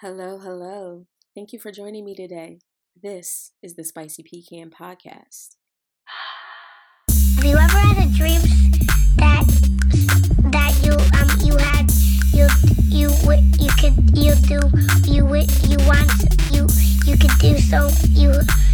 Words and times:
Hello, 0.00 0.38
hello. 0.38 1.06
Thank 1.34 1.52
you 1.52 1.58
for 1.58 1.72
joining 1.72 2.04
me 2.04 2.14
today. 2.14 2.58
This 3.02 3.52
is 3.62 3.76
the 3.76 3.84
Spicy 3.84 4.22
Pecan 4.22 4.68
Podcast. 4.70 5.56
Have 7.36 7.44
you 7.44 7.56
ever 7.56 7.78
had 7.78 8.04
a 8.04 8.12
dream 8.14 8.40
that 9.16 9.44
that 10.52 10.74
you 10.84 10.92
um 11.16 11.30
you 11.40 11.56
had 11.56 11.90
you 12.32 12.46
you 12.92 13.08
wi- 13.24 13.50
you 13.58 13.70
could 13.80 13.96
you 14.16 14.34
do 14.44 14.60
you 15.10 15.22
wi- 15.24 15.48
you 15.64 15.78
want 15.88 16.12
you 16.52 16.66
you 17.06 17.16
could 17.16 17.32
do 17.40 17.56
so 17.58 17.88
you 18.10 18.32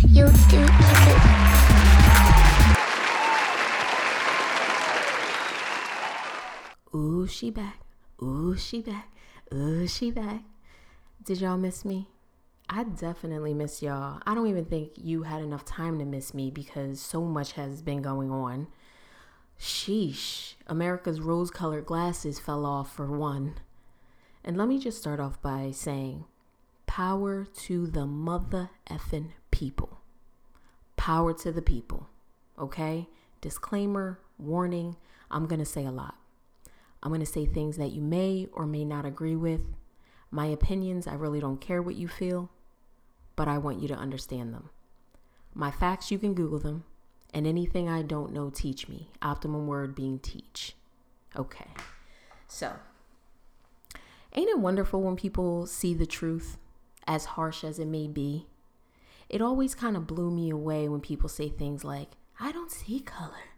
you 0.08 0.26
do 0.50 0.58
you 0.58 0.94
could 1.06 1.22
Ooh, 6.94 7.26
she 7.26 7.50
back. 7.50 7.78
Ooh, 8.22 8.56
she 8.56 8.82
back. 8.82 9.08
Ooh, 9.54 9.86
she 9.86 10.10
back. 10.10 10.42
Did 11.24 11.40
y'all 11.40 11.56
miss 11.56 11.84
me? 11.84 12.08
I 12.68 12.82
definitely 12.82 13.54
miss 13.54 13.80
y'all. 13.80 14.20
I 14.26 14.34
don't 14.34 14.48
even 14.48 14.64
think 14.64 14.92
you 14.96 15.22
had 15.22 15.40
enough 15.40 15.64
time 15.64 16.00
to 16.00 16.04
miss 16.04 16.34
me 16.34 16.50
because 16.50 17.00
so 17.00 17.22
much 17.22 17.52
has 17.52 17.80
been 17.80 18.02
going 18.02 18.32
on. 18.32 18.66
Sheesh. 19.60 20.54
America's 20.66 21.20
rose 21.20 21.52
colored 21.52 21.86
glasses 21.86 22.40
fell 22.40 22.66
off 22.66 22.92
for 22.92 23.06
one. 23.06 23.54
And 24.42 24.56
let 24.56 24.66
me 24.66 24.80
just 24.80 24.98
start 24.98 25.20
off 25.20 25.40
by 25.40 25.70
saying 25.70 26.24
power 26.86 27.44
to 27.44 27.86
the 27.86 28.06
mother 28.06 28.70
effing 28.90 29.28
people. 29.52 30.00
Power 30.96 31.32
to 31.34 31.52
the 31.52 31.62
people. 31.62 32.08
Okay? 32.58 33.06
Disclaimer, 33.40 34.18
warning, 34.38 34.96
I'm 35.30 35.46
to 35.46 35.64
say 35.64 35.84
a 35.84 35.92
lot. 35.92 36.16
I'm 37.00 37.10
to 37.20 37.26
say 37.26 37.46
things 37.46 37.76
that 37.76 37.92
you 37.92 38.00
may 38.02 38.48
or 38.52 38.66
may 38.66 38.84
not 38.84 39.06
agree 39.06 39.36
with. 39.36 39.60
My 40.34 40.46
opinions, 40.46 41.06
I 41.06 41.12
really 41.12 41.40
don't 41.40 41.60
care 41.60 41.82
what 41.82 41.94
you 41.94 42.08
feel, 42.08 42.50
but 43.36 43.48
I 43.48 43.58
want 43.58 43.82
you 43.82 43.88
to 43.88 43.94
understand 43.94 44.54
them. 44.54 44.70
My 45.52 45.70
facts, 45.70 46.10
you 46.10 46.18
can 46.18 46.32
Google 46.32 46.58
them. 46.58 46.84
And 47.34 47.46
anything 47.46 47.86
I 47.88 48.00
don't 48.00 48.32
know, 48.32 48.48
teach 48.48 48.88
me. 48.88 49.10
Optimum 49.20 49.66
word 49.66 49.94
being 49.94 50.18
teach. 50.18 50.74
Okay. 51.36 51.68
So, 52.48 52.72
ain't 54.34 54.48
it 54.48 54.58
wonderful 54.58 55.02
when 55.02 55.16
people 55.16 55.66
see 55.66 55.92
the 55.92 56.06
truth, 56.06 56.56
as 57.06 57.26
harsh 57.26 57.62
as 57.62 57.78
it 57.78 57.86
may 57.86 58.06
be? 58.06 58.46
It 59.28 59.42
always 59.42 59.74
kind 59.74 59.98
of 59.98 60.06
blew 60.06 60.30
me 60.30 60.48
away 60.48 60.88
when 60.88 61.00
people 61.00 61.28
say 61.28 61.50
things 61.50 61.84
like, 61.84 62.12
I 62.40 62.52
don't 62.52 62.70
see 62.70 63.00
color. 63.00 63.50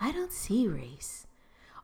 I 0.00 0.10
don't 0.10 0.32
see 0.32 0.66
race 0.66 1.26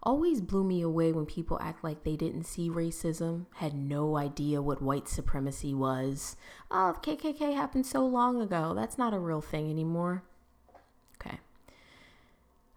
always 0.03 0.41
blew 0.41 0.65
me 0.65 0.81
away 0.81 1.13
when 1.13 1.27
people 1.27 1.59
act 1.61 1.85
like 1.85 2.05
they 2.05 2.17
didn't 2.17 2.45
see 2.45 2.71
racism, 2.71 3.47
had 3.57 3.75
no 3.75 4.17
idea 4.17 4.63
what 4.63 4.83
white 4.83 5.09
supremacy 5.09 5.75
was. 5.75 6.37
Oh, 6.71 6.97
KKK 7.03 7.55
happened 7.55 7.87
so 7.87 8.07
long 8.07 8.41
ago. 8.41 8.73
That's 8.75 8.97
not 8.97 9.15
a 9.15 9.19
real 9.19 9.43
thing 9.43 9.71
anymore. 9.71 10.23
Okay. 11.21 11.39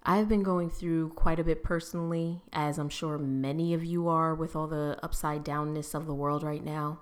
I've 0.04 0.28
been 0.28 0.44
going 0.44 0.70
through 0.70 1.10
quite 1.10 1.40
a 1.40 1.46
bit 1.46 1.64
personally, 1.64 2.42
as 2.52 2.78
I'm 2.78 2.90
sure 2.90 3.18
many 3.18 3.74
of 3.74 3.86
you 3.86 4.10
are 4.10 4.36
with 4.36 4.56
all 4.56 4.68
the 4.68 5.00
upside 5.02 5.46
downness 5.46 5.96
of 5.96 6.06
the 6.06 6.14
world 6.14 6.44
right 6.44 6.64
now. 6.64 7.00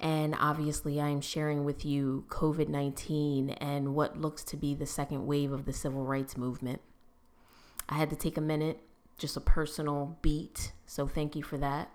And 0.00 0.34
obviously, 0.38 1.00
I 1.00 1.08
am 1.08 1.20
sharing 1.20 1.64
with 1.64 1.84
you 1.84 2.24
COVID 2.28 2.68
19 2.68 3.50
and 3.50 3.94
what 3.94 4.20
looks 4.20 4.42
to 4.44 4.56
be 4.56 4.74
the 4.74 4.86
second 4.86 5.26
wave 5.26 5.52
of 5.52 5.66
the 5.66 5.72
civil 5.72 6.04
rights 6.04 6.36
movement. 6.36 6.80
I 7.88 7.96
had 7.96 8.10
to 8.10 8.16
take 8.16 8.36
a 8.36 8.40
minute 8.40 8.80
just 9.18 9.36
a 9.36 9.40
personal 9.40 10.18
beat. 10.22 10.72
So 10.86 11.06
thank 11.06 11.36
you 11.36 11.42
for 11.42 11.58
that. 11.58 11.90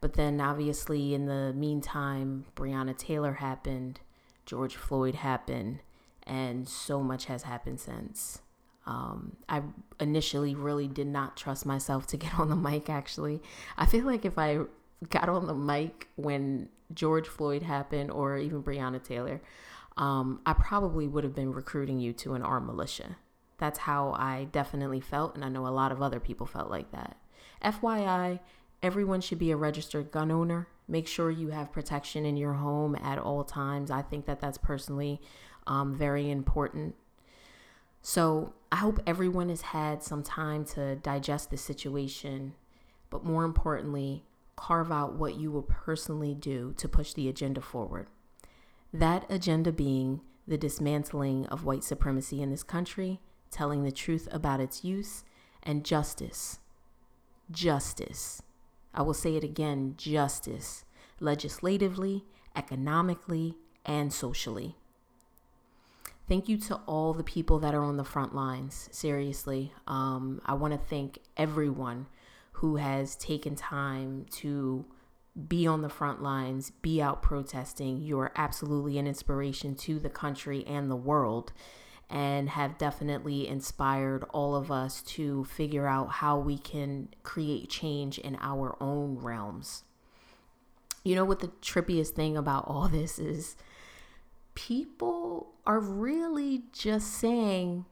But 0.00 0.14
then, 0.14 0.40
obviously, 0.40 1.14
in 1.14 1.26
the 1.26 1.52
meantime, 1.54 2.44
Breonna 2.56 2.96
Taylor 2.96 3.34
happened, 3.34 4.00
George 4.44 4.76
Floyd 4.76 5.14
happened, 5.14 5.78
and 6.26 6.68
so 6.68 7.00
much 7.00 7.24
has 7.26 7.44
happened 7.44 7.80
since. 7.80 8.40
Um, 8.86 9.36
I 9.48 9.62
initially 9.98 10.54
really 10.54 10.88
did 10.88 11.06
not 11.06 11.38
trust 11.38 11.64
myself 11.64 12.06
to 12.08 12.16
get 12.18 12.38
on 12.38 12.50
the 12.50 12.56
mic, 12.56 12.90
actually. 12.90 13.40
I 13.78 13.86
feel 13.86 14.04
like 14.04 14.26
if 14.26 14.38
I 14.38 14.60
got 15.08 15.28
on 15.28 15.46
the 15.46 15.54
mic 15.54 16.08
when 16.16 16.68
George 16.92 17.26
Floyd 17.26 17.62
happened 17.62 18.10
or 18.10 18.36
even 18.36 18.62
Breonna 18.62 19.02
Taylor, 19.02 19.40
um, 19.96 20.40
I 20.44 20.52
probably 20.52 21.08
would 21.08 21.24
have 21.24 21.34
been 21.34 21.52
recruiting 21.52 21.98
you 21.98 22.12
to 22.14 22.34
an 22.34 22.42
armed 22.42 22.66
militia. 22.66 23.16
That's 23.58 23.80
how 23.80 24.12
I 24.12 24.48
definitely 24.50 25.00
felt, 25.00 25.34
and 25.34 25.44
I 25.44 25.48
know 25.48 25.66
a 25.66 25.68
lot 25.68 25.92
of 25.92 26.02
other 26.02 26.20
people 26.20 26.46
felt 26.46 26.70
like 26.70 26.90
that. 26.92 27.16
FYI, 27.62 28.40
everyone 28.82 29.20
should 29.20 29.38
be 29.38 29.50
a 29.50 29.56
registered 29.56 30.10
gun 30.10 30.30
owner. 30.30 30.68
Make 30.86 31.06
sure 31.06 31.30
you 31.30 31.48
have 31.48 31.72
protection 31.72 32.26
in 32.26 32.36
your 32.36 32.54
home 32.54 32.96
at 32.96 33.18
all 33.18 33.44
times. 33.44 33.90
I 33.90 34.02
think 34.02 34.26
that 34.26 34.40
that's 34.40 34.58
personally 34.58 35.20
um, 35.66 35.94
very 35.94 36.30
important. 36.30 36.94
So 38.02 38.52
I 38.70 38.76
hope 38.76 39.00
everyone 39.06 39.48
has 39.48 39.62
had 39.62 40.02
some 40.02 40.22
time 40.22 40.66
to 40.66 40.96
digest 40.96 41.50
the 41.50 41.56
situation, 41.56 42.54
but 43.08 43.24
more 43.24 43.44
importantly, 43.44 44.24
carve 44.56 44.92
out 44.92 45.14
what 45.14 45.36
you 45.36 45.50
will 45.50 45.62
personally 45.62 46.34
do 46.34 46.74
to 46.76 46.88
push 46.88 47.14
the 47.14 47.28
agenda 47.28 47.62
forward. 47.62 48.08
That 48.92 49.24
agenda 49.30 49.72
being 49.72 50.20
the 50.46 50.58
dismantling 50.58 51.46
of 51.46 51.64
white 51.64 51.82
supremacy 51.82 52.42
in 52.42 52.50
this 52.50 52.62
country 52.62 53.20
telling 53.54 53.84
the 53.84 53.92
truth 53.92 54.28
about 54.30 54.60
its 54.60 54.84
use, 54.84 55.24
and 55.62 55.84
justice. 55.84 56.58
Justice. 57.50 58.42
I 58.92 59.02
will 59.02 59.14
say 59.14 59.36
it 59.36 59.44
again 59.44 59.94
justice, 59.96 60.84
legislatively, 61.20 62.24
economically, 62.54 63.56
and 63.84 64.12
socially. 64.12 64.76
Thank 66.28 66.48
you 66.48 66.56
to 66.58 66.76
all 66.86 67.12
the 67.12 67.22
people 67.22 67.58
that 67.60 67.74
are 67.74 67.84
on 67.84 67.96
the 67.96 68.04
front 68.04 68.34
lines. 68.34 68.88
Seriously, 68.92 69.72
um, 69.86 70.40
I 70.46 70.54
want 70.54 70.72
to 70.72 70.78
thank 70.78 71.18
everyone 71.36 72.06
who 72.52 72.76
has 72.76 73.14
taken 73.16 73.56
time 73.56 74.26
to 74.30 74.86
be 75.48 75.66
on 75.66 75.82
the 75.82 75.88
front 75.88 76.22
lines, 76.22 76.70
be 76.70 77.02
out 77.02 77.20
protesting. 77.20 78.00
You 78.00 78.18
are 78.20 78.32
absolutely 78.36 78.98
an 78.98 79.06
inspiration 79.06 79.74
to 79.76 79.98
the 79.98 80.08
country 80.08 80.64
and 80.66 80.90
the 80.90 80.96
world 80.96 81.52
and 82.10 82.50
have 82.50 82.78
definitely 82.78 83.48
inspired 83.48 84.24
all 84.32 84.54
of 84.54 84.70
us 84.70 85.02
to 85.02 85.44
figure 85.44 85.86
out 85.86 86.10
how 86.10 86.38
we 86.38 86.58
can 86.58 87.08
create 87.22 87.68
change 87.68 88.18
in 88.18 88.36
our 88.40 88.76
own 88.80 89.18
realms. 89.18 89.84
You 91.02 91.14
know 91.14 91.24
what 91.24 91.40
the 91.40 91.48
trippiest 91.62 92.10
thing 92.10 92.36
about 92.36 92.64
all 92.66 92.88
this 92.88 93.18
is? 93.18 93.56
People 94.54 95.52
are 95.66 95.80
really 95.80 96.62
just 96.72 97.12
saying, 97.12 97.84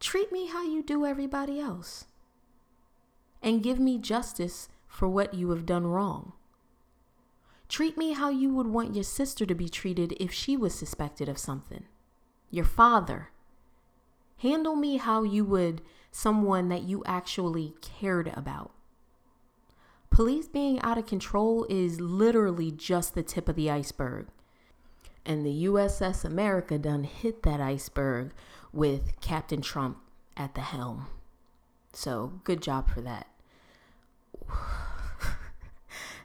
treat 0.00 0.30
me 0.30 0.48
how 0.48 0.64
you 0.64 0.82
do 0.82 1.06
everybody 1.06 1.58
else, 1.58 2.04
and 3.42 3.62
give 3.62 3.78
me 3.78 3.98
justice 3.98 4.68
for 4.86 5.08
what 5.08 5.32
you 5.32 5.50
have 5.50 5.64
done 5.64 5.86
wrong. 5.86 6.32
Treat 7.68 7.96
me 7.96 8.12
how 8.12 8.28
you 8.28 8.52
would 8.52 8.66
want 8.66 8.94
your 8.94 9.04
sister 9.04 9.46
to 9.46 9.54
be 9.54 9.68
treated 9.68 10.12
if 10.20 10.30
she 10.30 10.56
was 10.56 10.74
suspected 10.74 11.28
of 11.28 11.38
something 11.38 11.84
your 12.52 12.64
father. 12.64 13.30
Handle 14.38 14.76
me 14.76 14.98
how 14.98 15.24
you 15.24 15.44
would 15.44 15.82
someone 16.12 16.68
that 16.68 16.82
you 16.82 17.02
actually 17.04 17.74
cared 17.80 18.28
about. 18.28 18.70
Police 20.10 20.46
being 20.46 20.80
out 20.82 20.98
of 20.98 21.06
control 21.06 21.66
is 21.70 21.98
literally 22.00 22.70
just 22.70 23.14
the 23.14 23.22
tip 23.22 23.48
of 23.48 23.56
the 23.56 23.70
iceberg. 23.70 24.26
And 25.24 25.46
the 25.46 25.64
USS 25.64 26.24
America 26.24 26.78
done 26.78 27.04
hit 27.04 27.42
that 27.44 27.60
iceberg 27.60 28.32
with 28.72 29.18
Captain 29.20 29.62
Trump 29.62 29.98
at 30.36 30.54
the 30.54 30.60
helm. 30.60 31.06
So, 31.94 32.40
good 32.44 32.60
job 32.60 32.90
for 32.90 33.00
that. 33.00 33.28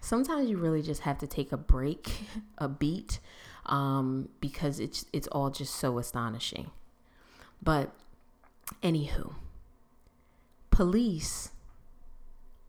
Sometimes 0.01 0.49
you 0.49 0.57
really 0.57 0.81
just 0.81 1.01
have 1.01 1.19
to 1.19 1.27
take 1.27 1.51
a 1.51 1.57
break, 1.57 2.11
a 2.57 2.67
beat, 2.67 3.19
um, 3.67 4.29
because 4.39 4.79
it's 4.79 5.05
it's 5.13 5.27
all 5.27 5.49
just 5.49 5.75
so 5.75 5.97
astonishing. 5.97 6.71
But 7.61 7.91
anywho, 8.81 9.35
police 10.71 11.51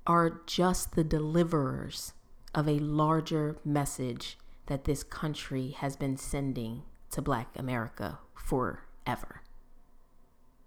are 0.07 0.41
just 0.47 0.95
the 0.95 1.05
deliverers 1.05 2.15
of 2.55 2.69
a 2.69 2.79
larger 2.79 3.59
message 3.65 4.39
that 4.67 4.85
this 4.85 5.03
country 5.03 5.71
has 5.79 5.97
been 5.97 6.17
sending 6.17 6.83
to 7.11 7.23
Black 7.23 7.49
America 7.57 8.19
forever. 8.35 9.43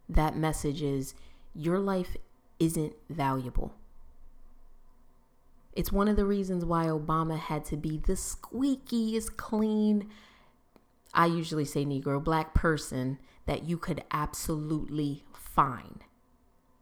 That 0.08 0.36
message 0.36 0.82
is 0.82 1.16
your 1.54 1.80
life 1.80 2.16
isn't 2.60 2.94
valuable. 3.10 3.74
It's 5.74 5.92
one 5.92 6.08
of 6.08 6.16
the 6.16 6.26
reasons 6.26 6.66
why 6.66 6.86
Obama 6.86 7.38
had 7.38 7.64
to 7.66 7.78
be 7.78 7.98
the 7.98 8.14
squeakiest 8.14 9.38
clean, 9.38 10.10
I 11.14 11.28
usually 11.28 11.66
say 11.66 11.86
Negro, 11.86 12.22
black 12.22 12.54
person 12.54 13.20
that 13.46 13.64
you 13.64 13.78
could 13.78 14.04
absolutely 14.12 15.24
find. 15.34 16.04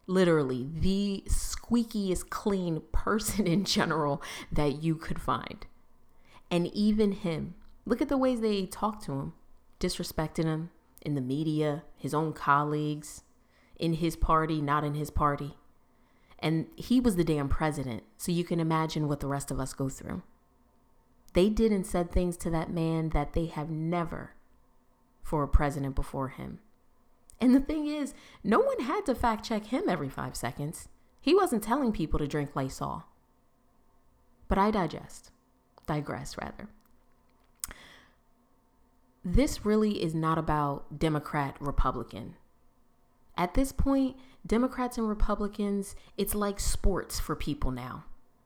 Literally, 0.06 0.68
the 0.72 1.22
squeakiest 1.28 2.30
clean 2.30 2.82
person 2.92 3.46
in 3.46 3.64
general 3.64 4.22
that 4.50 4.82
you 4.82 4.96
could 4.96 5.20
find. 5.20 5.66
And 6.50 6.66
even 6.74 7.12
him, 7.12 7.54
look 7.86 8.02
at 8.02 8.08
the 8.08 8.18
ways 8.18 8.40
they 8.40 8.66
talk 8.66 9.00
to 9.04 9.12
him, 9.12 9.32
disrespecting 9.78 10.44
him 10.44 10.70
in 11.00 11.14
the 11.14 11.20
media, 11.20 11.84
his 11.96 12.12
own 12.12 12.32
colleagues, 12.32 13.22
in 13.78 13.94
his 13.94 14.16
party, 14.16 14.60
not 14.60 14.84
in 14.84 14.94
his 14.94 15.10
party. 15.10 15.56
And 16.42 16.66
he 16.76 17.00
was 17.00 17.16
the 17.16 17.24
damn 17.24 17.48
president, 17.48 18.02
so 18.16 18.32
you 18.32 18.44
can 18.44 18.60
imagine 18.60 19.08
what 19.08 19.20
the 19.20 19.26
rest 19.26 19.50
of 19.50 19.60
us 19.60 19.74
go 19.74 19.88
through. 19.88 20.22
They 21.34 21.48
did 21.48 21.70
and 21.70 21.86
said 21.86 22.10
things 22.10 22.36
to 22.38 22.50
that 22.50 22.72
man 22.72 23.10
that 23.10 23.34
they 23.34 23.46
have 23.46 23.70
never 23.70 24.32
for 25.22 25.42
a 25.42 25.48
president 25.48 25.94
before 25.94 26.28
him. 26.28 26.60
And 27.40 27.54
the 27.54 27.60
thing 27.60 27.86
is, 27.86 28.14
no 28.42 28.58
one 28.58 28.80
had 28.80 29.06
to 29.06 29.14
fact 29.14 29.44
check 29.44 29.66
him 29.66 29.84
every 29.88 30.08
five 30.08 30.34
seconds. 30.34 30.88
He 31.20 31.34
wasn't 31.34 31.62
telling 31.62 31.92
people 31.92 32.18
to 32.18 32.26
drink 32.26 32.56
Lysol. 32.56 33.04
But 34.48 34.58
I 34.58 34.70
digest, 34.70 35.30
digress 35.86 36.36
rather. 36.36 36.68
This 39.24 39.64
really 39.64 40.02
is 40.02 40.14
not 40.14 40.38
about 40.38 40.98
Democrat, 40.98 41.56
Republican. 41.60 42.36
At 43.36 43.54
this 43.54 43.70
point, 43.70 44.16
Democrats 44.46 44.96
and 44.98 45.08
Republicans, 45.08 45.94
it's 46.16 46.34
like 46.34 46.58
sports 46.58 47.20
for 47.20 47.36
people 47.36 47.70
now. 47.70 48.04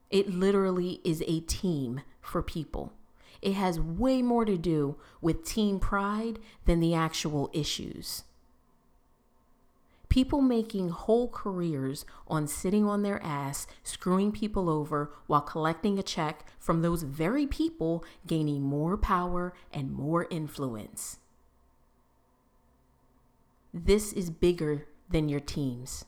It 0.09 0.29
literally 0.29 1.01
is 1.03 1.23
a 1.25 1.39
team 1.41 2.01
for 2.21 2.41
people. 2.41 2.93
It 3.41 3.53
has 3.53 3.79
way 3.79 4.21
more 4.21 4.45
to 4.45 4.57
do 4.57 4.97
with 5.21 5.45
team 5.45 5.79
pride 5.79 6.39
than 6.65 6.79
the 6.79 6.93
actual 6.93 7.49
issues. 7.53 8.23
People 10.09 10.41
making 10.41 10.89
whole 10.89 11.27
careers 11.27 12.05
on 12.27 12.47
sitting 12.47 12.85
on 12.85 13.01
their 13.01 13.21
ass, 13.21 13.67
screwing 13.83 14.31
people 14.31 14.69
over 14.69 15.11
while 15.27 15.41
collecting 15.41 15.99
a 15.99 16.03
check 16.03 16.45
from 16.59 16.81
those 16.81 17.03
very 17.03 17.45
people 17.45 18.03
gaining 18.25 18.61
more 18.61 18.97
power 18.97 19.53
and 19.73 19.91
more 19.91 20.27
influence. 20.29 21.17
This 23.73 24.13
is 24.13 24.29
bigger 24.29 24.87
than 25.09 25.29
your 25.29 25.39
teams. 25.39 26.05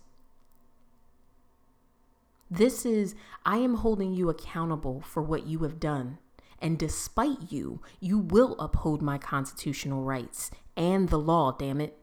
This 2.50 2.86
is, 2.86 3.14
I 3.46 3.58
am 3.58 3.76
holding 3.76 4.14
you 4.14 4.30
accountable 4.30 5.02
for 5.02 5.22
what 5.22 5.46
you 5.46 5.60
have 5.60 5.80
done. 5.80 6.18
And 6.60 6.80
despite 6.80 7.52
you, 7.52 7.82
you 8.00 8.18
will 8.18 8.56
uphold 8.58 9.02
my 9.02 9.18
constitutional 9.18 10.04
rights 10.04 10.50
and 10.76 11.10
the 11.10 11.20
law, 11.20 11.52
damn 11.52 11.82
it, 11.82 11.98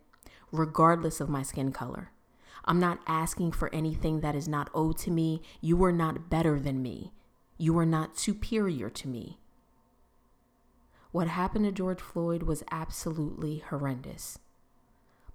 regardless 0.53 1.21
of 1.21 1.29
my 1.29 1.43
skin 1.43 1.73
color. 1.73 2.11
I'm 2.65 2.79
not 2.79 3.01
asking 3.07 3.53
for 3.53 3.75
anything 3.75 4.21
that 4.21 4.35
is 4.35 4.49
not 4.49 4.71
owed 4.75 4.99
to 4.99 5.11
me. 5.11 5.43
You 5.61 5.83
are 5.85 5.93
not 5.93 6.31
better 6.31 6.61
than 6.61 6.83
me. 6.83 7.13
You 7.59 7.77
are 7.79 7.87
not 7.87 8.19
superior 8.19 8.89
to 8.91 9.09
me. 9.09 9.39
What 11.13 11.29
happened 11.29 11.65
to 11.67 11.73
George 11.73 12.01
Floyd 12.01 12.43
was 12.45 12.65
absolutely 12.71 13.59
horrendous. 13.69 14.39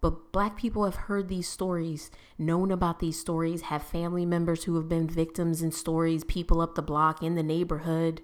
But 0.01 0.31
black 0.31 0.55
people 0.55 0.85
have 0.85 0.95
heard 0.95 1.27
these 1.27 1.47
stories, 1.47 2.09
known 2.37 2.71
about 2.71 2.99
these 2.99 3.19
stories, 3.19 3.63
have 3.63 3.83
family 3.83 4.25
members 4.25 4.63
who 4.63 4.75
have 4.75 4.87
been 4.87 5.07
victims 5.07 5.61
in 5.61 5.71
stories, 5.71 6.23
people 6.23 6.61
up 6.61 6.75
the 6.75 6.81
block 6.81 7.21
in 7.21 7.35
the 7.35 7.43
neighborhood. 7.43 8.21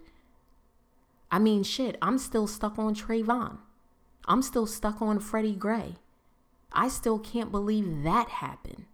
I 1.29 1.39
mean, 1.39 1.63
shit, 1.63 1.97
I'm 2.01 2.17
still 2.17 2.47
stuck 2.47 2.79
on 2.79 2.95
Trayvon. 2.95 3.57
I'm 4.25 4.41
still 4.41 4.65
stuck 4.65 5.01
on 5.01 5.19
Freddie 5.19 5.55
Gray. 5.55 5.95
I 6.71 6.87
still 6.87 7.19
can't 7.19 7.51
believe 7.51 8.03
that 8.03 8.29
happened. 8.29 8.85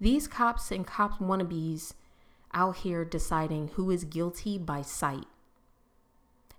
These 0.00 0.26
cops 0.26 0.70
and 0.70 0.86
cops 0.86 1.18
wannabes 1.18 1.92
out 2.54 2.76
here 2.78 3.04
deciding 3.04 3.68
who 3.74 3.90
is 3.90 4.04
guilty 4.04 4.56
by 4.56 4.80
sight. 4.80 5.26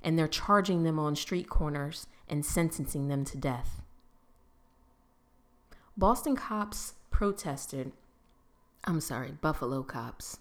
And 0.04 0.18
they're 0.18 0.28
charging 0.28 0.84
them 0.84 1.00
on 1.00 1.16
street 1.16 1.50
corners 1.50 2.08
and 2.32 2.46
sentencing 2.46 3.10
them 3.10 3.26
to 3.26 3.38
death. 3.38 3.82
Boston 5.98 6.36
cops 6.36 6.94
protested, 7.12 7.92
I'm 8.86 9.02
sorry, 9.02 9.34
Buffalo 9.34 9.84
cops, 9.84 10.40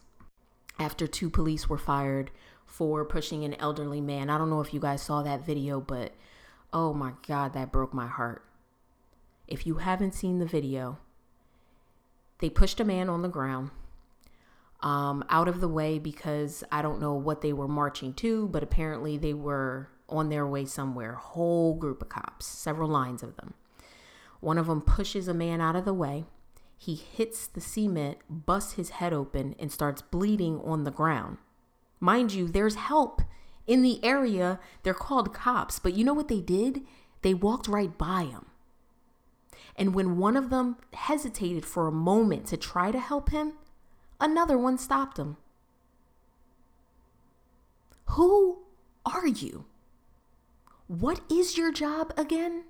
after 0.78 1.06
two 1.06 1.28
police 1.28 1.68
were 1.68 1.76
fired 1.76 2.30
for 2.64 3.04
pushing 3.04 3.44
an 3.44 3.54
elderly 3.54 4.00
man. 4.00 4.30
I 4.30 4.38
don't 4.38 4.48
know 4.48 4.60
if 4.60 4.72
you 4.72 4.80
guys 4.80 5.02
saw 5.02 5.22
that 5.22 5.44
video, 5.44 5.80
but 5.80 6.14
oh 6.72 6.94
my 6.94 7.12
God, 7.26 7.52
that 7.52 7.72
broke 7.72 7.92
my 7.92 8.06
heart. 8.06 8.44
If 9.48 9.66
you 9.66 9.74
haven't 9.74 10.14
seen 10.14 10.38
the 10.38 10.46
video, 10.46 10.98
they 12.38 12.48
pushed 12.48 12.78
a 12.78 12.84
man 12.84 13.08
on 13.08 13.22
the 13.22 13.28
ground 13.28 13.70
um, 14.80 15.24
out 15.28 15.48
of 15.48 15.60
the 15.60 15.68
way 15.68 15.98
because 15.98 16.64
I 16.70 16.80
don't 16.80 17.00
know 17.00 17.14
what 17.14 17.42
they 17.42 17.52
were 17.52 17.68
marching 17.68 18.14
to, 18.14 18.48
but 18.48 18.62
apparently 18.62 19.18
they 19.18 19.34
were 19.34 19.90
on 20.10 20.28
their 20.28 20.46
way 20.46 20.64
somewhere. 20.64 21.14
Whole 21.14 21.74
group 21.74 22.02
of 22.02 22.08
cops, 22.08 22.46
several 22.46 22.88
lines 22.88 23.22
of 23.22 23.36
them. 23.36 23.54
One 24.40 24.58
of 24.58 24.66
them 24.66 24.80
pushes 24.80 25.28
a 25.28 25.34
man 25.34 25.60
out 25.60 25.76
of 25.76 25.84
the 25.84 25.94
way. 25.94 26.24
He 26.76 26.94
hits 26.94 27.46
the 27.46 27.60
cement, 27.60 28.18
busts 28.28 28.72
his 28.72 28.90
head 28.90 29.12
open, 29.12 29.54
and 29.58 29.70
starts 29.70 30.00
bleeding 30.00 30.60
on 30.64 30.84
the 30.84 30.90
ground. 30.90 31.36
Mind 32.00 32.32
you, 32.32 32.48
there's 32.48 32.74
help 32.74 33.20
in 33.66 33.82
the 33.82 34.02
area. 34.02 34.58
They're 34.82 34.94
called 34.94 35.34
cops, 35.34 35.78
but 35.78 35.94
you 35.94 36.04
know 36.04 36.14
what 36.14 36.28
they 36.28 36.40
did? 36.40 36.80
They 37.22 37.34
walked 37.34 37.68
right 37.68 37.96
by 37.96 38.24
him. 38.24 38.46
And 39.76 39.94
when 39.94 40.16
one 40.16 40.36
of 40.36 40.50
them 40.50 40.76
hesitated 40.94 41.64
for 41.64 41.86
a 41.86 41.92
moment 41.92 42.46
to 42.46 42.56
try 42.56 42.90
to 42.90 42.98
help 42.98 43.30
him, 43.30 43.52
another 44.18 44.56
one 44.56 44.78
stopped 44.78 45.18
him. 45.18 45.36
Who 48.06 48.58
are 49.06 49.26
you? 49.26 49.66
What 50.90 51.20
is 51.30 51.56
your 51.56 51.70
job 51.70 52.12
again? 52.16 52.64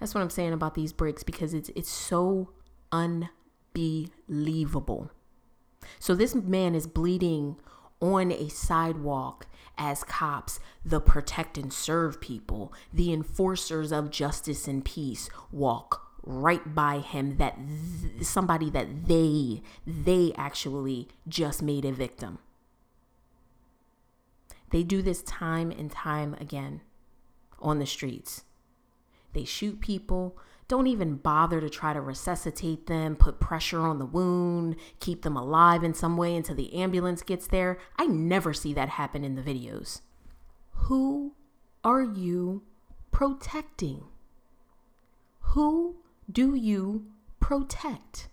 That's 0.00 0.14
what 0.14 0.22
I'm 0.22 0.30
saying 0.30 0.54
about 0.54 0.74
these 0.74 0.94
breaks 0.94 1.22
because 1.22 1.52
it's 1.52 1.68
it's 1.76 1.90
so 1.90 2.48
unbelievable. 2.90 5.10
So 5.98 6.14
this 6.14 6.34
man 6.34 6.74
is 6.74 6.86
bleeding 6.86 7.56
on 8.00 8.32
a 8.32 8.48
sidewalk 8.48 9.46
as 9.76 10.02
cops, 10.02 10.58
the 10.82 11.02
protect 11.02 11.58
and 11.58 11.70
serve 11.70 12.18
people, 12.18 12.72
the 12.90 13.12
enforcers 13.12 13.92
of 13.92 14.10
justice 14.10 14.66
and 14.66 14.82
peace 14.82 15.28
walk 15.52 16.08
right 16.22 16.74
by 16.74 16.98
him 16.98 17.36
that 17.36 17.56
th- 17.56 18.24
somebody 18.24 18.70
that 18.70 19.06
they 19.06 19.62
they 19.86 20.32
actually 20.36 21.08
just 21.26 21.62
made 21.62 21.84
a 21.84 21.92
victim. 21.92 22.38
They 24.70 24.82
do 24.82 25.02
this 25.02 25.22
time 25.22 25.70
and 25.70 25.90
time 25.90 26.34
again 26.40 26.82
on 27.60 27.78
the 27.78 27.86
streets. 27.86 28.44
They 29.32 29.44
shoot 29.44 29.80
people, 29.80 30.38
don't 30.68 30.86
even 30.86 31.16
bother 31.16 31.60
to 31.60 31.70
try 31.70 31.94
to 31.94 32.00
resuscitate 32.00 32.86
them, 32.86 33.16
put 33.16 33.40
pressure 33.40 33.80
on 33.80 33.98
the 33.98 34.06
wound, 34.06 34.76
keep 35.00 35.22
them 35.22 35.36
alive 35.36 35.82
in 35.82 35.94
some 35.94 36.16
way 36.16 36.36
until 36.36 36.54
the 36.54 36.74
ambulance 36.74 37.22
gets 37.22 37.46
there. 37.46 37.78
I 37.96 38.06
never 38.06 38.52
see 38.52 38.74
that 38.74 38.90
happen 38.90 39.24
in 39.24 39.34
the 39.34 39.42
videos. 39.42 40.02
Who 40.72 41.34
are 41.82 42.02
you 42.02 42.64
protecting? 43.10 44.04
Who 45.40 45.96
do 46.30 46.54
you 46.54 47.06
protect? 47.40 48.28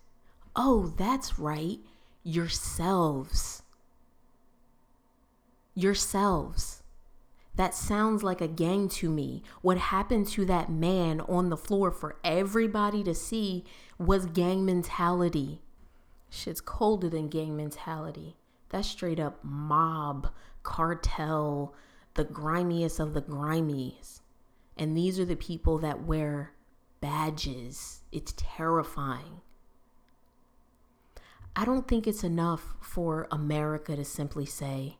Oh, 0.54 0.92
that's 0.96 1.38
right, 1.38 1.78
yourselves. 2.22 3.62
Yourselves. 5.78 6.82
That 7.54 7.74
sounds 7.74 8.22
like 8.22 8.40
a 8.40 8.48
gang 8.48 8.88
to 8.88 9.10
me. 9.10 9.42
What 9.60 9.76
happened 9.76 10.26
to 10.28 10.46
that 10.46 10.70
man 10.70 11.20
on 11.20 11.50
the 11.50 11.56
floor 11.56 11.90
for 11.90 12.16
everybody 12.24 13.04
to 13.04 13.14
see 13.14 13.62
was 13.98 14.24
gang 14.24 14.64
mentality. 14.64 15.60
Shit's 16.30 16.62
colder 16.62 17.10
than 17.10 17.28
gang 17.28 17.54
mentality. 17.54 18.38
That's 18.70 18.88
straight 18.88 19.20
up 19.20 19.44
mob, 19.44 20.30
cartel, 20.62 21.74
the 22.14 22.24
grimiest 22.24 22.98
of 22.98 23.12
the 23.12 23.20
grimies. 23.20 24.22
And 24.78 24.96
these 24.96 25.20
are 25.20 25.26
the 25.26 25.36
people 25.36 25.76
that 25.80 26.04
wear 26.04 26.52
badges. 27.02 28.00
It's 28.12 28.32
terrifying. 28.34 29.42
I 31.54 31.66
don't 31.66 31.86
think 31.86 32.06
it's 32.06 32.24
enough 32.24 32.76
for 32.80 33.28
America 33.30 33.94
to 33.94 34.04
simply 34.06 34.46
say, 34.46 34.96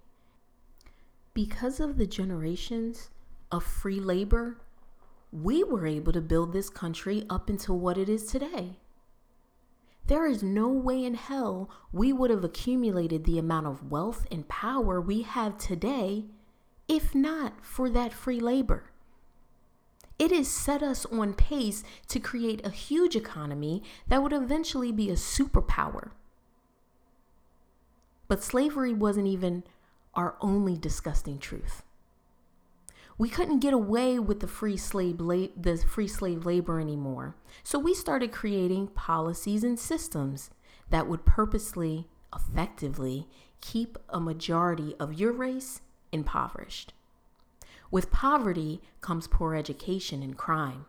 because 1.37 1.81
of 1.81 1.99
the 1.99 2.07
generations 2.07 3.11
of 3.53 3.63
free 3.63 4.01
labor, 4.01 4.57
we 5.31 5.63
were 5.63 5.87
able 5.87 6.11
to 6.11 6.21
build 6.23 6.51
this 6.51 6.71
country 6.71 7.27
up 7.29 7.51
into 7.51 7.75
what 7.75 7.99
it 7.99 8.09
is 8.09 8.25
today. 8.25 8.79
There 10.07 10.25
is 10.25 10.43
no 10.43 10.69
way 10.69 11.05
in 11.05 11.13
hell 11.13 11.69
we 11.93 12.11
would 12.11 12.31
have 12.31 12.43
accumulated 12.43 13.25
the 13.25 13.39
amount 13.39 13.67
of 13.67 13.91
wealth 13.91 14.27
and 14.33 14.49
power 14.49 14.99
we 14.99 15.23
have 15.23 15.59
today 15.59 16.25
if 16.89 17.15
not 17.15 17.63
for 17.63 17.91
that 17.91 18.15
free 18.15 18.41
labor. 18.41 18.85
It 20.19 20.31
has 20.31 20.49
set 20.49 20.83
us 20.83 21.05
on 21.05 21.35
pace 21.35 21.85
to 22.09 22.19
create 22.19 22.65
a 22.65 22.71
huge 22.71 23.15
economy 23.15 23.83
that 24.09 24.23
would 24.23 24.33
eventually 24.33 24.91
be 24.91 25.11
a 25.11 25.17
superpower. 25.17 26.13
But 28.27 28.43
slavery 28.43 28.95
wasn't 28.95 29.27
even 29.27 29.65
our 30.17 30.37
only 30.41 30.77
disgusting 30.77 31.39
truth. 31.39 31.83
We 33.19 33.29
couldn't 33.29 33.61
get 33.61 33.73
away 33.73 34.19
with 34.19 34.41
the 34.41 34.49
free 34.49 34.77
slave 34.77 35.21
la- 35.21 35.49
the 35.57 35.79
free 35.79 36.09
slave 36.09 36.45
labor 36.45 36.81
anymore. 36.81 37.37
So 37.63 37.79
we 37.79 37.95
started 37.95 38.33
creating 38.33 38.89
policies 38.89 39.65
and 39.65 39.79
systems 39.79 40.51
that 40.91 41.07
would 41.07 41.25
purposely, 41.25 42.09
effectively 42.35 43.29
keep 43.61 43.97
a 44.09 44.21
majority 44.21 44.95
of 45.01 45.15
your 45.15 45.33
race 45.33 45.81
impoverished. 46.13 46.93
With 47.91 48.11
poverty 48.11 48.83
comes 49.01 49.29
poor 49.29 49.55
education 49.55 50.23
and 50.23 50.37
crime. 50.37 50.87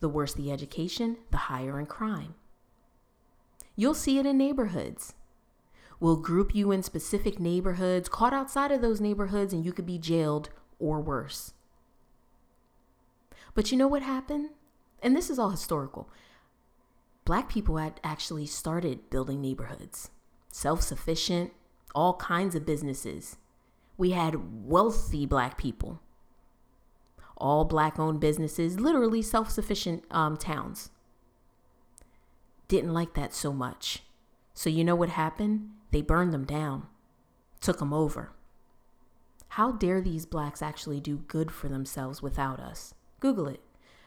The 0.00 0.08
worse 0.08 0.34
the 0.34 0.52
education, 0.52 1.18
the 1.30 1.36
higher 1.36 1.78
in 1.78 1.86
crime. 1.86 2.34
You'll 3.74 3.94
see 3.94 4.18
it 4.18 4.26
in 4.26 4.38
neighborhoods. 4.38 5.14
We'll 5.98 6.16
group 6.16 6.54
you 6.54 6.72
in 6.72 6.82
specific 6.82 7.40
neighborhoods, 7.40 8.08
caught 8.08 8.34
outside 8.34 8.70
of 8.70 8.82
those 8.82 9.00
neighborhoods, 9.00 9.52
and 9.52 9.64
you 9.64 9.72
could 9.72 9.86
be 9.86 9.98
jailed 9.98 10.50
or 10.78 11.00
worse. 11.00 11.54
But 13.54 13.72
you 13.72 13.78
know 13.78 13.88
what 13.88 14.02
happened? 14.02 14.50
And 15.02 15.16
this 15.16 15.30
is 15.30 15.38
all 15.38 15.50
historical. 15.50 16.10
Black 17.24 17.48
people 17.48 17.78
had 17.78 18.00
actually 18.04 18.46
started 18.46 19.10
building 19.10 19.40
neighborhoods, 19.40 20.10
self 20.50 20.82
sufficient, 20.82 21.52
all 21.94 22.14
kinds 22.14 22.54
of 22.54 22.66
businesses. 22.66 23.36
We 23.96 24.10
had 24.10 24.66
wealthy 24.66 25.24
black 25.24 25.56
people, 25.56 26.00
all 27.36 27.64
black 27.64 27.98
owned 27.98 28.20
businesses, 28.20 28.78
literally 28.78 29.22
self 29.22 29.50
sufficient 29.50 30.04
um, 30.10 30.36
towns. 30.36 30.90
Didn't 32.68 32.92
like 32.92 33.14
that 33.14 33.32
so 33.32 33.52
much. 33.52 34.02
So, 34.52 34.70
you 34.70 34.84
know 34.84 34.96
what 34.96 35.10
happened? 35.10 35.70
They 35.96 36.02
burned 36.02 36.34
them 36.34 36.44
down, 36.44 36.88
took 37.58 37.78
them 37.78 37.94
over. 37.94 38.32
How 39.48 39.72
dare 39.72 40.02
these 40.02 40.26
blacks 40.26 40.60
actually 40.60 41.00
do 41.00 41.24
good 41.26 41.50
for 41.50 41.70
themselves 41.70 42.20
without 42.20 42.60
us? 42.60 42.92
Google 43.18 43.46
it. 43.48 43.62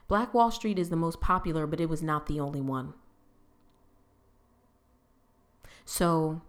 Black 0.07 0.31
Wall 0.31 0.51
Street 0.51 0.77
is 0.77 0.91
the 0.91 0.95
most 0.95 1.19
popular, 1.19 1.65
but 1.65 1.81
it 1.81 1.89
was 1.89 2.03
not 2.03 2.27
the 2.27 2.39
only 2.39 2.61
one. 2.61 2.93
So 5.83 6.43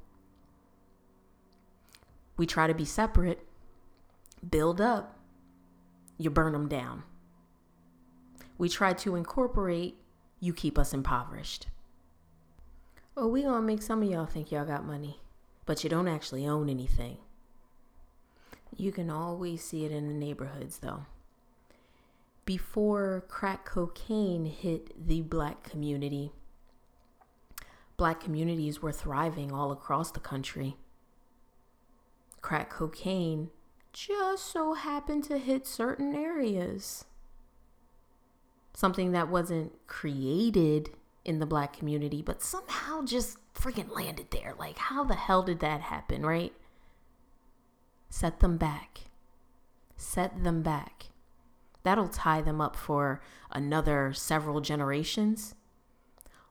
we 2.37 2.44
try 2.44 2.66
to 2.66 2.75
be 2.75 2.85
separate, 2.85 3.47
build 4.47 4.78
up, 4.78 5.16
you 6.18 6.28
burn 6.28 6.52
them 6.52 6.68
down. 6.68 7.04
We 8.59 8.68
try 8.68 8.92
to 8.92 9.16
incorporate, 9.16 9.97
you 10.38 10.52
keep 10.52 10.78
us 10.78 10.92
impoverished. 10.92 11.68
Oh, 13.16 13.26
we 13.26 13.44
gonna 13.44 13.62
make 13.62 13.80
some 13.80 14.02
of 14.02 14.11
y'all 14.11 14.26
think 14.26 14.52
y'all 14.52 14.66
got 14.66 14.85
money, 14.85 15.18
but 15.71 15.85
you 15.85 15.89
don't 15.89 16.09
actually 16.09 16.45
own 16.49 16.69
anything. 16.69 17.17
You 18.77 18.91
can 18.91 19.09
always 19.09 19.62
see 19.62 19.85
it 19.85 19.93
in 19.93 20.09
the 20.09 20.15
neighborhoods, 20.15 20.79
though. 20.79 21.05
Before 22.45 23.23
crack 23.29 23.67
cocaine 23.67 24.47
hit 24.47 25.07
the 25.07 25.21
black 25.21 25.62
community, 25.62 26.33
black 27.97 28.19
communities 28.19 28.83
were 28.83 28.91
thriving 28.91 29.53
all 29.53 29.71
across 29.71 30.11
the 30.11 30.19
country. 30.19 30.75
Crack 32.41 32.69
cocaine 32.69 33.50
just 33.93 34.47
so 34.47 34.75
happened 34.75 35.23
to 35.23 35.39
hit 35.39 35.69
certain 35.69 36.17
areas. 36.17 37.05
Something 38.75 39.12
that 39.12 39.29
wasn't 39.29 39.87
created 39.87 40.91
in 41.25 41.39
the 41.39 41.47
black 41.47 41.77
community, 41.77 42.23
but 42.23 42.43
somehow 42.43 43.03
just 43.05 43.39
freaking 43.55 43.95
landed 43.95 44.31
there. 44.31 44.55
Like, 44.59 44.79
how 44.79 45.05
the 45.05 45.15
hell 45.15 45.43
did 45.43 45.61
that 45.61 45.81
happen, 45.83 46.25
right? 46.25 46.53
Set 48.09 48.41
them 48.41 48.57
back. 48.57 49.03
Set 49.97 50.43
them 50.43 50.62
back. 50.62 51.07
That'll 51.83 52.09
tie 52.09 52.43
them 52.43 52.61
up 52.61 52.77
for 52.77 53.21
another 53.50 54.12
several 54.12 54.61
generations. 54.61 55.55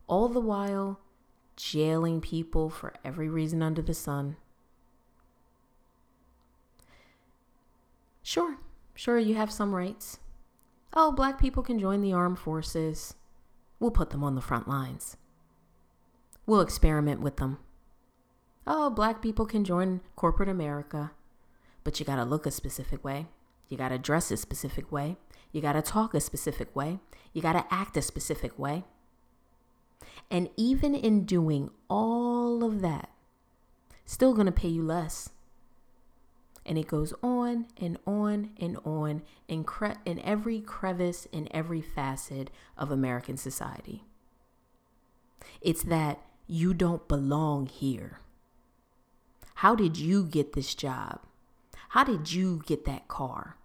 All 0.07 0.27
the 0.27 0.39
while, 0.39 0.99
jailing 1.55 2.21
people 2.21 2.69
for 2.69 2.93
every 3.03 3.29
reason 3.29 3.61
under 3.61 3.81
the 3.81 3.93
sun. 3.93 4.37
Sure, 8.23 8.57
sure, 8.95 9.17
you 9.17 9.35
have 9.35 9.51
some 9.51 9.73
rights. 9.73 10.19
Oh, 10.93 11.11
black 11.11 11.39
people 11.39 11.63
can 11.63 11.79
join 11.79 12.01
the 12.01 12.13
armed 12.13 12.39
forces. 12.39 13.15
We'll 13.79 13.91
put 13.91 14.09
them 14.09 14.23
on 14.23 14.35
the 14.35 14.41
front 14.41 14.67
lines. 14.67 15.17
We'll 16.45 16.61
experiment 16.61 17.21
with 17.21 17.37
them. 17.37 17.59
Oh, 18.67 18.89
black 18.89 19.21
people 19.21 19.45
can 19.45 19.63
join 19.63 20.01
corporate 20.15 20.49
America, 20.49 21.11
but 21.83 21.99
you 21.99 22.05
gotta 22.05 22.25
look 22.25 22.45
a 22.45 22.51
specific 22.51 23.03
way. 23.03 23.27
You 23.67 23.77
gotta 23.77 23.97
dress 23.97 24.31
a 24.31 24.37
specific 24.37 24.91
way. 24.91 25.17
You 25.51 25.61
gotta 25.61 25.81
talk 25.81 26.13
a 26.13 26.19
specific 26.19 26.75
way. 26.75 26.99
You 27.33 27.41
gotta 27.41 27.65
act 27.71 27.97
a 27.97 28.01
specific 28.01 28.57
way. 28.57 28.83
And 30.29 30.49
even 30.57 30.93
in 30.93 31.25
doing 31.25 31.69
all 31.89 32.63
of 32.63 32.81
that, 32.81 33.09
still 34.05 34.33
gonna 34.33 34.51
pay 34.51 34.67
you 34.67 34.83
less. 34.83 35.29
And 36.69 36.77
it 36.77 36.87
goes 36.87 37.15
on 37.23 37.65
and 37.81 37.97
on 38.05 38.51
and 38.61 38.77
on 38.85 39.23
in, 39.47 39.63
cre- 39.63 39.97
in 40.05 40.19
every 40.19 40.61
crevice, 40.61 41.27
in 41.31 41.47
every 41.49 41.81
facet 41.81 42.51
of 42.77 42.91
American 42.91 43.37
society. 43.37 44.03
It's 45.61 45.81
that 45.81 46.21
you 46.45 46.75
don't 46.75 47.07
belong 47.07 47.65
here. 47.65 48.19
How 49.55 49.73
did 49.73 49.97
you 49.97 50.23
get 50.23 50.53
this 50.53 50.75
job? 50.75 51.21
How 51.89 52.03
did 52.03 52.31
you 52.31 52.61
get 52.67 52.85
that 52.85 53.07
car? 53.07 53.57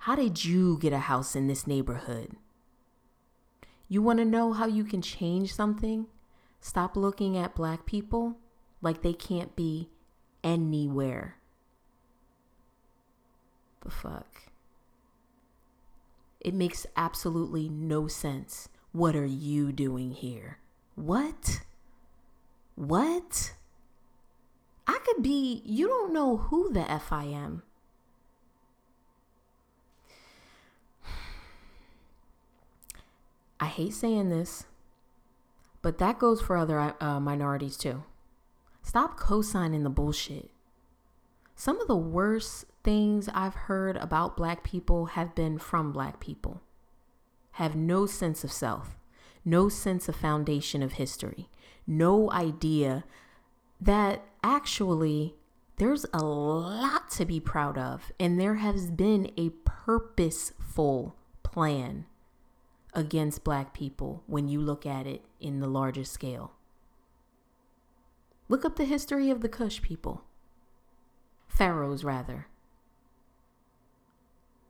How 0.00 0.16
did 0.16 0.42
you 0.42 0.78
get 0.78 0.94
a 0.94 1.00
house 1.00 1.36
in 1.36 1.48
this 1.48 1.66
neighborhood? 1.66 2.36
You 3.88 4.00
want 4.00 4.20
to 4.20 4.24
know 4.24 4.54
how 4.54 4.66
you 4.66 4.84
can 4.84 5.02
change 5.02 5.52
something? 5.52 6.06
Stop 6.62 6.96
looking 6.96 7.36
at 7.36 7.54
black 7.54 7.84
people 7.84 8.38
like 8.80 9.02
they 9.02 9.12
can't 9.12 9.54
be 9.54 9.90
anywhere. 10.42 11.36
The 13.82 13.90
fuck? 13.90 14.42
It 16.40 16.54
makes 16.54 16.86
absolutely 16.96 17.68
no 17.68 18.06
sense. 18.06 18.68
What 18.92 19.16
are 19.16 19.26
you 19.26 19.72
doing 19.72 20.12
here? 20.12 20.58
What? 20.94 21.62
What? 22.74 23.54
I 24.86 24.98
could 25.04 25.22
be, 25.22 25.62
you 25.64 25.88
don't 25.88 26.12
know 26.12 26.36
who 26.36 26.72
the 26.72 26.90
F 26.90 27.12
I 27.12 27.24
am. 27.24 27.62
I 33.60 33.66
hate 33.66 33.94
saying 33.94 34.30
this, 34.30 34.64
but 35.82 35.98
that 35.98 36.18
goes 36.18 36.40
for 36.40 36.56
other 36.56 36.94
uh, 37.00 37.20
minorities 37.20 37.76
too. 37.76 38.04
Stop 38.82 39.18
co 39.18 39.42
signing 39.42 39.82
the 39.82 39.90
bullshit. 39.90 40.50
Some 41.54 41.80
of 41.80 41.88
the 41.88 41.96
worst 41.96 42.64
things 42.84 43.28
I've 43.34 43.54
heard 43.54 43.96
about 43.96 44.36
black 44.36 44.64
people 44.64 45.06
have 45.06 45.34
been 45.34 45.58
from 45.58 45.92
black 45.92 46.20
people. 46.20 46.62
Have 47.52 47.74
no 47.74 48.06
sense 48.06 48.44
of 48.44 48.52
self, 48.52 48.96
no 49.44 49.68
sense 49.68 50.08
of 50.08 50.16
foundation 50.16 50.82
of 50.82 50.92
history, 50.92 51.48
no 51.86 52.30
idea 52.30 53.04
that 53.80 54.24
actually 54.42 55.34
there's 55.76 56.06
a 56.12 56.22
lot 56.24 57.10
to 57.10 57.24
be 57.24 57.40
proud 57.40 57.78
of, 57.78 58.12
and 58.18 58.40
there 58.40 58.56
has 58.56 58.90
been 58.90 59.30
a 59.36 59.50
purposeful 59.64 61.16
plan 61.42 62.06
against 62.94 63.44
black 63.44 63.72
people 63.72 64.22
when 64.26 64.48
you 64.48 64.60
look 64.60 64.84
at 64.84 65.06
it 65.06 65.24
in 65.40 65.60
the 65.60 65.68
larger 65.68 66.04
scale. 66.04 66.52
Look 68.48 68.64
up 68.64 68.76
the 68.76 68.84
history 68.84 69.30
of 69.30 69.40
the 69.40 69.48
Kush 69.48 69.80
people, 69.82 70.24
pharaohs, 71.48 72.02
rather. 72.02 72.46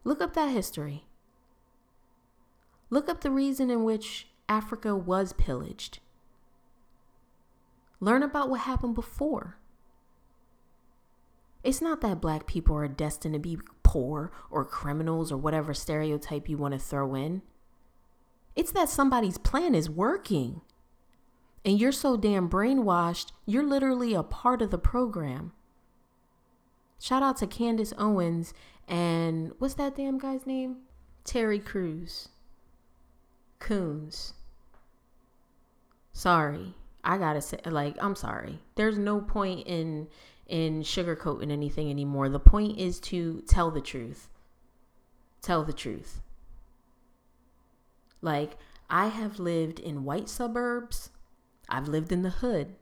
Look 0.09 0.23
up 0.23 0.33
that 0.33 0.49
history. 0.49 1.05
Look 2.89 3.11
up 3.11 3.21
the 3.21 3.31
reason 3.31 3.69
in 3.69 3.85
which 3.85 4.27
Africa 4.49 4.97
was 4.97 5.35
pillaged. 5.35 5.99
Learn 8.01 8.23
about 8.23 8.49
what 8.49 8.61
happened 8.61 8.95
before. 8.95 9.59
It's 11.63 11.83
not 11.83 12.01
that 12.01 12.23
black 12.23 12.47
people 12.47 12.75
are 12.75 12.89
destined 12.89 13.35
to 13.35 13.39
be 13.39 13.59
poor 13.83 14.33
or 14.51 14.65
criminals 14.65 15.31
or 15.31 15.37
whatever 15.37 15.75
stereotype 15.75 16.49
you 16.49 16.57
want 16.57 16.73
to 16.73 16.81
throw 16.81 17.15
in. 17.15 17.43
It's 18.57 18.73
that 18.73 18.89
somebody's 18.89 19.37
plan 19.37 19.75
is 19.75 19.91
working. 19.91 20.63
And 21.67 21.79
you're 21.79 21.93
so 21.93 22.17
damn 22.17 22.49
brainwashed, 22.49 23.33
you're 23.45 23.63
literally 23.63 24.15
a 24.15 24.23
part 24.23 24.63
of 24.63 24.71
the 24.71 24.79
program. 24.79 25.53
Shout 27.01 27.23
out 27.23 27.37
to 27.39 27.47
Candace 27.47 27.93
Owens 27.97 28.53
and 28.89 29.53
what's 29.59 29.75
that 29.75 29.97
damn 29.97 30.19
guy's 30.19 30.47
name? 30.47 30.79
Terry 31.25 31.59
Crews, 31.59 32.29
Coons. 33.59 34.33
Sorry, 36.13 36.75
I 37.05 37.19
gotta 37.19 37.41
say, 37.41 37.61
like, 37.67 37.97
I'm 38.01 38.17
sorry. 38.17 38.61
There's 38.77 38.99
no 38.99 39.21
point 39.21 39.67
in 39.67 40.09
in 40.47 40.81
sugarcoating 40.83 41.53
anything 41.53 41.91
anymore. 41.91 42.31
The 42.31 42.41
point 42.41 42.79
is 42.79 42.99
to 43.01 43.43
tell 43.43 43.71
the 43.71 43.83
truth. 43.83 44.29
Tell 45.43 45.63
the 45.63 45.75
truth. 45.75 46.23
Like, 48.23 48.57
I 48.89 49.09
have 49.09 49.39
lived 49.39 49.79
in 49.79 50.05
white 50.05 50.29
suburbs. 50.29 51.11
I've 51.69 51.87
lived 51.87 52.11
in 52.11 52.23
the 52.23 52.31
hood. 52.31 52.75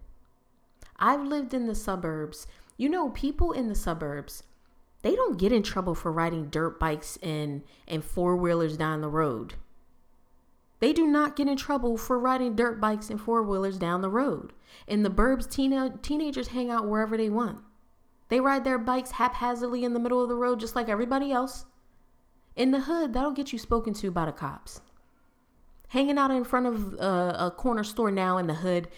I've 0.98 1.24
lived 1.24 1.52
in 1.52 1.66
the 1.66 1.74
suburbs. 1.74 2.46
You 2.76 2.88
know, 2.88 3.10
people 3.10 3.52
in 3.52 3.68
the 3.68 3.74
suburbs, 3.74 4.42
they 5.02 5.14
don't 5.14 5.38
get 5.38 5.52
in 5.52 5.62
trouble 5.62 5.94
for 5.94 6.12
riding 6.12 6.50
dirt 6.50 6.78
bikes 6.78 7.18
and 7.22 7.62
and 7.86 8.04
four-wheelers 8.04 8.76
down 8.76 9.00
the 9.00 9.08
road. 9.08 9.54
They 10.78 10.92
do 10.92 11.06
not 11.06 11.36
get 11.36 11.48
in 11.48 11.56
trouble 11.56 11.96
for 11.96 12.18
riding 12.18 12.54
dirt 12.54 12.80
bikes 12.80 13.08
and 13.08 13.20
four-wheelers 13.20 13.78
down 13.78 14.02
the 14.02 14.10
road. 14.10 14.52
In 14.86 15.02
the 15.02 15.10
burbs, 15.10 15.50
teen- 15.50 15.98
teenagers 16.02 16.48
hang 16.48 16.70
out 16.70 16.86
wherever 16.86 17.16
they 17.16 17.30
want. 17.30 17.60
They 18.28 18.40
ride 18.40 18.64
their 18.64 18.78
bikes 18.78 19.12
haphazardly 19.12 19.84
in 19.84 19.94
the 19.94 20.00
middle 20.00 20.22
of 20.22 20.28
the 20.28 20.34
road 20.34 20.60
just 20.60 20.76
like 20.76 20.88
everybody 20.88 21.32
else. 21.32 21.64
In 22.56 22.72
the 22.72 22.80
hood, 22.80 23.12
that'll 23.12 23.30
get 23.30 23.52
you 23.52 23.58
spoken 23.58 23.94
to 23.94 24.10
by 24.10 24.26
the 24.26 24.32
cops. 24.32 24.80
Hanging 25.88 26.18
out 26.18 26.30
in 26.30 26.44
front 26.44 26.66
of 26.66 26.94
a, 26.94 27.36
a 27.46 27.50
corner 27.56 27.84
store 27.84 28.10
now 28.10 28.38
in 28.38 28.46
the 28.46 28.54
hood, 28.54 28.88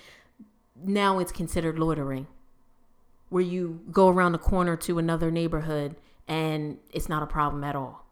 now 0.83 1.19
it's 1.19 1.33
considered 1.33 1.79
loitering. 1.79 2.27
Where 3.29 3.43
you 3.43 3.81
go 3.91 4.09
around 4.09 4.33
the 4.33 4.39
corner 4.39 4.77
to 4.77 4.99
another 4.99 5.31
neighborhood 5.31 5.97
and 6.27 6.79
it's 6.91 7.09
not 7.09 7.23
a 7.23 7.27
problem 7.27 7.65
at 7.65 7.75
all. 7.75 8.05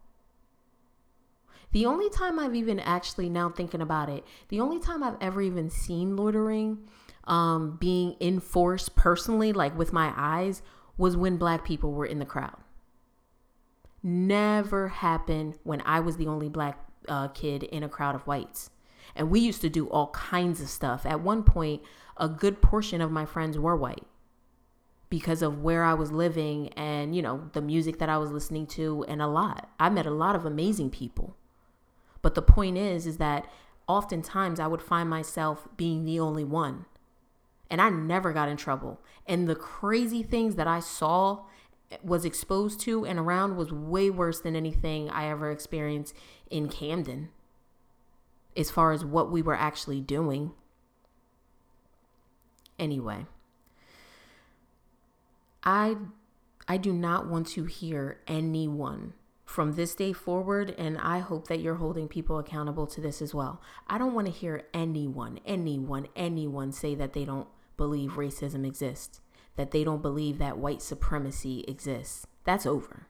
The 1.73 1.85
only 1.85 2.09
time 2.09 2.39
I've 2.39 2.55
even 2.55 2.81
actually, 2.81 3.29
now 3.29 3.51
thinking 3.51 3.83
about 3.83 4.09
it, 4.09 4.25
the 4.49 4.61
only 4.61 4.79
time 4.79 5.03
I've 5.03 5.19
ever 5.21 5.43
even 5.43 5.69
seen 5.69 6.17
loitering 6.17 6.89
um, 7.25 7.77
being 7.79 8.17
enforced 8.21 8.97
personally, 8.97 9.53
like 9.53 9.77
with 9.77 9.93
my 9.93 10.13
eyes, 10.17 10.63
was 10.97 11.17
when 11.17 11.37
black 11.37 11.65
people 11.65 11.93
were 11.93 12.07
in 12.07 12.19
the 12.19 12.25
crowd. 12.25 12.57
Never 14.03 14.89
happened 14.89 15.59
when 15.65 15.83
I 15.83 16.01
was 16.01 16.17
the 16.17 16.29
only 16.29 16.49
black 16.49 16.79
uh, 17.09 17.29
kid 17.29 17.65
in 17.65 17.83
a 17.83 17.89
crowd 17.89 18.15
of 18.15 18.27
whites. 18.27 18.71
And 19.15 19.31
we 19.31 19.41
used 19.41 19.61
to 19.63 19.69
do 19.69 19.87
all 19.89 20.09
kinds 20.09 20.61
of 20.61 20.69
stuff. 20.69 21.05
At 21.05 21.21
one 21.21 21.43
point, 21.43 21.83
a 22.17 22.29
good 22.29 22.63
portion 22.63 23.01
of 23.01 23.11
my 23.11 23.27
friends 23.27 23.59
were 23.59 23.77
white 23.77 24.07
because 25.09 25.43
of 25.43 25.63
where 25.63 25.85
I 25.85 25.95
was 25.95 26.11
living 26.11 26.69
and, 26.71 27.15
you 27.15 27.23
know, 27.23 27.49
the 27.53 27.63
music 27.63 27.99
that 27.99 28.09
I 28.09 28.19
was 28.19 28.33
listening 28.33 28.67
to 28.69 29.05
and 29.07 29.23
a 29.23 29.27
lot. 29.27 29.71
I 29.79 29.89
met 29.89 30.07
a 30.07 30.11
lot 30.11 30.35
of 30.35 30.45
amazing 30.45 30.91
people. 30.91 31.37
But 32.23 32.35
the 32.35 32.43
point 32.43 32.77
is 32.77 33.07
is 33.07 33.19
that 33.19 33.47
oftentimes 33.87 34.59
I 34.59 34.67
would 34.67 34.83
find 34.83 35.09
myself 35.09 35.69
being 35.77 36.05
the 36.05 36.19
only 36.19 36.45
one. 36.45 36.87
And 37.71 37.81
I 37.81 37.89
never 37.89 38.33
got 38.33 38.49
in 38.49 38.57
trouble. 38.57 39.01
And 39.27 39.49
the 39.49 39.55
crazy 39.55 40.23
things 40.23 40.57
that 40.57 40.67
I 40.67 40.81
saw 40.81 41.45
eh, 41.91 41.97
was 42.03 42.25
exposed 42.25 42.81
to 42.81 43.05
and 43.05 43.19
around 43.19 43.57
was 43.57 43.73
way 43.73 44.11
worse 44.11 44.41
than 44.41 44.57
anything 44.57 45.11
I 45.11 45.29
ever 45.29 45.51
experienced 45.51 46.15
in 46.51 46.69
Camden 46.69 47.29
as 48.57 48.71
far 48.71 48.93
as 48.93 49.05
what 49.05 49.31
we 49.31 49.43
were 49.43 49.55
actually 49.55 50.01
doing. 50.01 50.53
Anyway, 52.79 53.27
I 55.67 55.97
I 56.69 56.77
do 56.79 56.93
not 56.93 57.29
want 57.29 57.49
to 57.49 57.65
hear 57.65 58.21
anyone 58.27 59.13
from 59.45 59.73
this 59.73 59.95
day 59.95 60.13
forward 60.13 60.75
and 60.79 60.99
I 60.99 61.19
hope 61.19 61.49
that 61.49 61.61
you're 61.61 61.77
holding 61.77 62.09
people 62.09 62.39
accountable 62.39 62.87
to 62.89 63.01
this 63.01 63.21
as 63.21 63.35
well. 63.35 63.61
I 63.87 63.99
don't 63.99 64.15
want 64.15 64.27
to 64.27 64.33
hear 64.33 64.67
anyone, 64.73 65.39
anyone, 65.45 66.09
anyone 66.17 66.73
say 66.73 66.95
that 66.97 67.13
they 67.13 67.25
don't 67.25 67.49
believe 67.77 68.13
racism 68.13 68.67
exists, 68.67 69.21
that 69.57 69.71
they 69.71 69.85
don't 69.85 70.03
believe 70.03 70.39
that 70.39 70.59
white 70.59 70.83
supremacy 70.83 71.65
exists. 71.69 72.27
That's 72.45 72.67
over. 72.67 73.07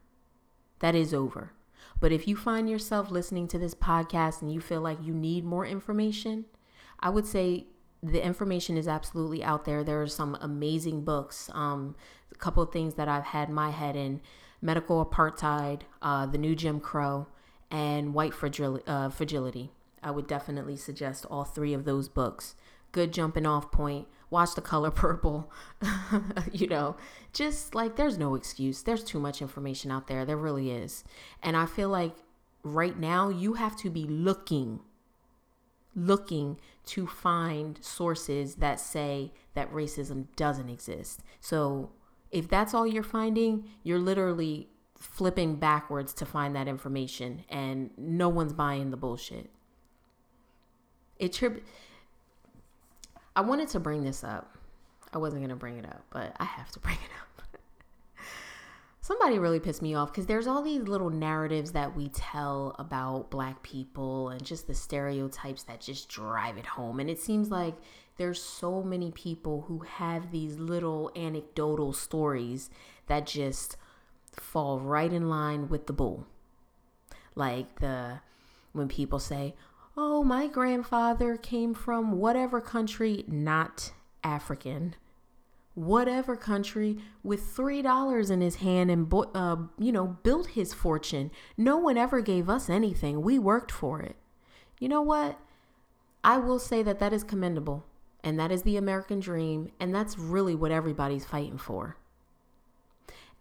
That 0.81 0.95
is 0.95 1.15
over. 1.15 1.53
But 2.01 2.13
if 2.13 2.29
you 2.29 2.37
find 2.37 2.69
yourself 2.69 3.11
listening 3.11 3.49
to 3.49 3.59
this 3.59 3.75
podcast 3.75 4.43
and 4.43 4.53
you 4.53 4.61
feel 4.61 4.83
like 4.83 4.99
you 5.03 5.15
need 5.15 5.45
more 5.45 5.65
information, 5.65 6.45
I 7.01 7.09
would 7.09 7.27
say 7.27 7.69
the 8.13 8.25
information 8.25 8.77
is 8.77 8.89
absolutely 8.89 9.43
out 9.43 9.65
there. 9.65 9.83
There 9.83 10.03
are 10.03 10.07
some 10.07 10.37
amazing 10.41 11.03
books. 11.05 11.51
Um, 11.53 11.97
a 12.33 12.39
couple 12.39 12.63
of 12.63 12.73
things 12.73 12.95
that 12.95 13.09
I've 13.09 13.25
had 13.25 13.51
my 13.51 13.71
head 13.71 13.97
in 13.97 14.21
Medical 14.61 15.05
Apartheid, 15.05 15.83
uh, 16.03 16.27
The 16.27 16.39
New 16.39 16.55
Jim 16.55 16.81
Crow, 16.81 17.27
and 17.71 18.15
White 18.15 18.33
uh, 18.87 19.09
Fragility. 19.11 19.73
I 20.03 20.11
would 20.11 20.27
definitely 20.27 20.77
suggest 20.77 21.27
all 21.31 21.45
three 21.45 21.75
of 21.75 21.85
those 21.85 22.09
books. 22.09 22.55
Good 22.93 23.13
jumping 23.13 23.47
off 23.47 23.73
point. 23.73 24.07
Watch 24.31 24.55
The 24.55 24.61
Color 24.61 24.91
Purple. 24.91 25.51
you 26.53 26.67
know, 26.67 26.97
just 27.33 27.75
like 27.75 27.97
there's 27.97 28.19
no 28.19 28.35
excuse. 28.35 28.83
There's 28.83 29.05
too 29.05 29.21
much 29.21 29.43
information 29.43 29.91
out 29.91 30.07
there. 30.07 30.25
There 30.25 30.37
really 30.37 30.71
is. 30.71 31.05
And 31.43 31.57
I 31.57 31.67
feel 31.67 31.89
like 31.89 32.15
right 32.63 32.99
now 32.99 33.29
you 33.29 33.55
have 33.55 33.77
to 33.77 33.91
be 33.91 34.05
looking 34.05 34.81
looking 35.97 36.59
to 36.87 37.07
find 37.07 37.79
sources 37.83 38.57
that 38.57 38.81
say 38.81 39.33
that 39.55 39.73
racism 39.73 40.27
doesn't 40.37 40.69
exist. 40.69 41.23
So 41.41 41.91
if 42.31 42.49
that's 42.49 42.75
all 42.75 42.87
you're 42.87 43.03
finding, 43.03 43.69
you're 43.83 43.99
literally 43.99 44.69
flipping 44.97 45.57
backwards 45.57 46.13
to 46.15 46.25
find 46.25 46.57
that 46.57 46.69
information 46.69 47.45
and 47.49 47.91
no 47.99 48.29
one's 48.29 48.53
buying 48.53 48.91
the 48.91 48.97
bullshit. 48.97 49.51
It 51.19 51.33
trip 51.33 51.65
I 53.35 53.43
wanted 53.43 53.69
to 53.69 53.81
bring 53.81 54.03
this 54.03 54.25
up. 54.25 54.57
I 55.13 55.19
wasn't 55.19 55.43
going 55.43 55.51
to 55.51 55.57
bring 55.57 55.79
it 55.79 55.85
up, 55.85 56.05
but 56.11 56.35
I 56.39 56.45
have 56.45 56.71
to 56.73 56.81
bring 56.81 56.97
it 56.97 57.11
up 57.21 57.26
somebody 59.07 59.39
really 59.39 59.61
pissed 59.61 59.83
me 59.83 59.95
off 59.95 60.11
because 60.11 60.27
there's 60.27 60.49
all 60.49 60.63
these 60.63 60.83
little 60.83 61.11
narratives 61.11 61.71
that 61.71 61.95
we 61.95 62.09
tell 62.09 62.75
about 62.81 63.31
black 63.31 63.63
people 63.63 64.31
and 64.31 64.45
just 64.45 64.67
the 64.67 64.75
stereotypes 64.75 65.63
that 65.63 65.81
just 65.81 66.09
drive 66.09 66.59
it 66.59 66.67
home. 66.67 66.99
And 66.99 67.09
it 67.09 67.21
seems 67.21 67.49
like 67.49 67.77
there's 68.17 68.43
so 68.43 68.83
many 68.83 69.13
people 69.13 69.67
who 69.69 69.79
have 69.79 70.33
these 70.33 70.59
little 70.59 71.13
anecdotal 71.15 71.93
stories 71.93 72.69
that 73.07 73.27
just 73.27 73.77
fall 74.33 74.81
right 74.81 75.13
in 75.13 75.29
line 75.29 75.69
with 75.69 75.87
the 75.87 75.93
bull. 75.93 76.27
Like 77.37 77.79
the 77.79 78.19
when 78.73 78.89
people 78.89 79.21
say 79.21 79.55
oh 79.97 80.23
my 80.23 80.47
grandfather 80.47 81.37
came 81.37 81.73
from 81.73 82.13
whatever 82.13 82.61
country 82.61 83.25
not 83.27 83.93
african 84.23 84.95
whatever 85.77 86.37
country 86.37 86.97
with 87.23 87.51
three 87.55 87.83
dollars 87.83 88.31
in 88.31 88.41
his 88.41 88.57
hand 88.57 88.91
and 88.91 89.13
uh, 89.35 89.57
you 89.79 89.93
know 89.93 90.17
built 90.23 90.49
his 90.49 90.75
fortune. 90.75 91.31
No 91.57 91.77
one 91.77 91.97
ever 91.97 92.21
gave 92.21 92.49
us 92.49 92.69
anything. 92.69 93.21
We 93.23 93.39
worked 93.39 93.71
for 93.71 94.01
it. 94.01 94.17
You 94.81 94.89
know 94.89 95.03
what? 95.03 95.39
I 96.25 96.39
will 96.39 96.59
say 96.59 96.83
that 96.83 96.99
that 96.99 97.13
is 97.13 97.23
commendable 97.23 97.85
and 98.25 98.41
that 98.41 98.51
is 98.51 98.63
the 98.63 98.77
american 98.77 99.21
dream 99.21 99.71
and 99.79 99.95
that's 99.95 100.19
really 100.19 100.55
what 100.55 100.73
everybody's 100.73 101.25
fighting 101.25 101.59
for. 101.59 101.97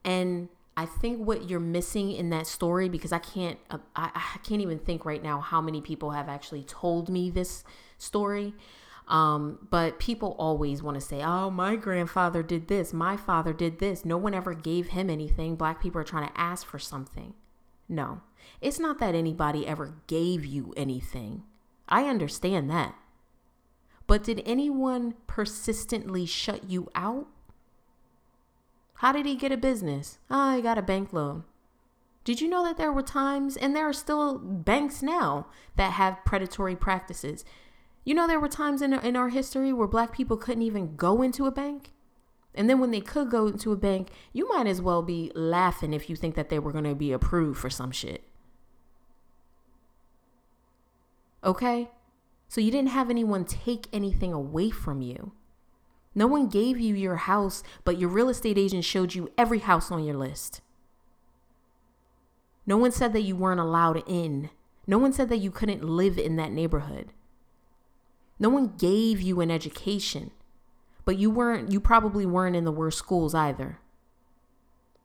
And 0.03 0.49
i 0.77 0.85
think 0.85 1.25
what 1.25 1.49
you're 1.49 1.59
missing 1.59 2.11
in 2.11 2.29
that 2.29 2.45
story 2.45 2.89
because 2.89 3.13
i 3.13 3.17
can't 3.17 3.57
uh, 3.71 3.77
I, 3.95 4.11
I 4.13 4.37
can't 4.39 4.61
even 4.61 4.77
think 4.77 5.05
right 5.05 5.23
now 5.23 5.39
how 5.39 5.61
many 5.61 5.79
people 5.79 6.11
have 6.11 6.27
actually 6.27 6.63
told 6.63 7.07
me 7.07 7.29
this 7.29 7.63
story 7.97 8.53
um, 9.07 9.67
but 9.69 9.99
people 9.99 10.35
always 10.39 10.81
want 10.81 10.95
to 10.95 11.01
say, 11.01 11.21
oh, 11.21 11.51
my 11.51 11.75
grandfather 11.75 12.41
did 12.41 12.67
this, 12.67 12.93
my 12.93 13.15
father 13.15 13.53
did 13.53 13.79
this. 13.79 14.03
No 14.03 14.17
one 14.17 14.33
ever 14.33 14.53
gave 14.53 14.89
him 14.89 15.09
anything. 15.09 15.55
Black 15.55 15.81
people 15.81 16.01
are 16.01 16.05
trying 16.05 16.27
to 16.27 16.39
ask 16.39 16.65
for 16.65 16.79
something. 16.79 17.33
No, 17.87 18.21
it's 18.61 18.79
not 18.79 18.99
that 18.99 19.13
anybody 19.13 19.67
ever 19.67 19.95
gave 20.07 20.43
you 20.43 20.73
anything. 20.75 21.43
I 21.87 22.05
understand 22.05 22.69
that. 22.71 22.95
But 24.07 24.23
did 24.23 24.41
anyone 24.45 25.15
persistently 25.27 26.25
shut 26.25 26.69
you 26.69 26.89
out? 26.95 27.27
How 28.95 29.11
did 29.11 29.25
he 29.25 29.35
get 29.35 29.51
a 29.51 29.57
business? 29.57 30.19
Oh, 30.31 30.55
he 30.55 30.61
got 30.61 30.77
a 30.77 30.83
bank 30.83 31.11
loan. 31.13 31.43
Did 32.23 32.41
you 32.41 32.49
know 32.49 32.63
that 32.63 32.77
there 32.77 32.91
were 32.91 33.03
times, 33.03 33.55
and 33.55 33.75
there 33.75 33.87
are 33.87 33.93
still 33.93 34.39
banks 34.39 35.03
now, 35.03 35.47
that 35.75 35.93
have 35.93 36.25
predatory 36.25 36.75
practices? 36.75 37.45
You 38.05 38.13
know, 38.13 38.27
there 38.27 38.39
were 38.39 38.47
times 38.47 38.81
in, 38.81 38.93
in 38.93 39.15
our 39.15 39.29
history 39.29 39.73
where 39.73 39.87
black 39.87 40.13
people 40.13 40.37
couldn't 40.37 40.61
even 40.61 40.95
go 40.95 41.21
into 41.21 41.45
a 41.45 41.51
bank. 41.51 41.91
And 42.53 42.69
then 42.69 42.79
when 42.79 42.91
they 42.91 43.01
could 43.01 43.29
go 43.29 43.47
into 43.47 43.73
a 43.73 43.75
bank, 43.75 44.09
you 44.31 44.47
might 44.47 44.67
as 44.67 44.81
well 44.81 45.01
be 45.01 45.31
laughing 45.35 45.93
if 45.93 46.09
you 46.09 46.15
think 46.15 46.35
that 46.35 46.49
they 46.49 46.59
were 46.59 46.71
going 46.71 46.85
to 46.85 46.95
be 46.95 47.11
approved 47.11 47.59
for 47.59 47.69
some 47.69 47.91
shit. 47.91 48.23
Okay? 51.43 51.89
So 52.47 52.61
you 52.61 52.71
didn't 52.71 52.89
have 52.89 53.09
anyone 53.09 53.43
take 53.43 53.87
anything 53.91 54.31
away 54.31 54.69
from 54.69 55.01
you. 55.01 55.33
No 56.13 56.27
one 56.27 56.47
gave 56.47 56.79
you 56.79 56.95
your 56.95 57.17
house, 57.17 57.61
but 57.83 57.99
your 57.99 58.09
real 58.09 58.29
estate 58.29 58.57
agent 58.57 58.85
showed 58.85 59.15
you 59.15 59.31
every 59.37 59.59
house 59.59 59.91
on 59.91 60.05
your 60.05 60.15
list. 60.15 60.61
No 62.65 62.77
one 62.77 62.91
said 62.91 63.11
that 63.13 63.21
you 63.23 63.35
weren't 63.35 63.59
allowed 63.59 64.01
in 64.07 64.49
No 64.87 64.97
one 64.97 65.13
said 65.13 65.29
that 65.29 65.37
you 65.37 65.51
couldn't 65.51 65.83
live 65.83 66.17
in 66.17 66.35
that 66.35 66.51
neighborhood. 66.51 67.11
No 68.39 68.49
one 68.49 68.73
gave 68.77 69.21
you 69.21 69.41
an 69.41 69.49
education, 69.49 70.31
but 71.05 71.17
you 71.17 71.29
weren't, 71.29 71.71
you 71.71 71.79
probably 71.79 72.25
weren't 72.25 72.55
in 72.55 72.65
the 72.65 72.71
worst 72.71 72.97
schools 72.97 73.33
either. 73.33 73.79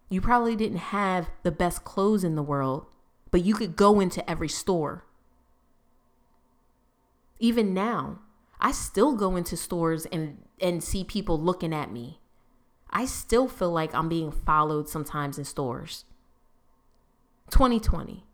You 0.09 0.21
probably 0.21 0.57
didn't 0.57 0.79
have 0.79 1.31
the 1.45 1.53
best 1.53 1.85
clothes 1.85 2.25
in 2.25 2.35
the 2.35 2.43
world, 2.43 2.87
but 3.31 3.45
you 3.45 3.55
could 3.55 3.77
go 3.77 4.01
into 4.01 4.29
every 4.29 4.49
store. 4.49 5.05
Even 7.38 7.73
now, 7.73 8.19
I 8.61 8.73
still 8.73 9.14
go 9.14 9.37
into 9.37 9.57
stores 9.57 10.07
and, 10.07 10.38
and 10.61 10.83
see 10.83 11.05
people 11.05 11.40
looking 11.40 11.73
at 11.73 11.93
me. 11.93 12.19
I 12.90 13.07
still 13.07 13.47
feel 13.47 13.71
like 13.71 13.95
I'm 13.95 14.09
being 14.09 14.33
followed 14.33 14.88
sometimes 14.88 15.38
in 15.38 15.45
stores. 15.45 16.05
2020. 17.51 18.25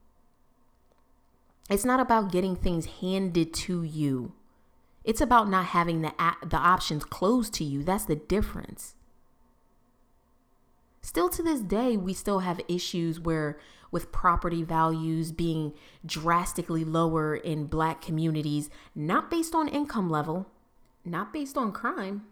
It's 1.69 1.85
not 1.85 2.01
about 2.01 2.33
getting 2.33 2.57
things 2.57 2.87
handed 3.01 3.53
to 3.55 3.83
you. 3.83 4.33
It's 5.07 5.21
about 5.21 5.49
not 5.49 5.67
having 5.67 6.03
the 6.03 6.13
the 6.45 6.57
options 6.57 7.05
closed 7.05 7.55
to 7.55 7.65
you. 7.65 7.83
That's 7.85 8.05
the 8.05 8.17
difference. 8.17 8.97
Still 11.01 11.29
to 11.29 11.43
this 11.45 11.61
day, 11.61 11.97
we 11.97 12.13
still 12.13 12.41
have 12.41 12.61
issues 12.67 13.21
where 13.21 13.57
with 13.93 14.11
property 14.11 14.65
values 14.65 15.31
being 15.31 15.73
drastically 16.05 16.85
lower 16.85 17.37
in 17.37 17.67
black 17.67 18.03
communities, 18.03 18.69
not 18.97 19.31
based 19.31 19.55
on 19.55 19.69
income 19.69 20.11
level, 20.11 20.51
not 21.05 21.33
based 21.33 21.57
on 21.57 21.71
crime, 21.71 22.27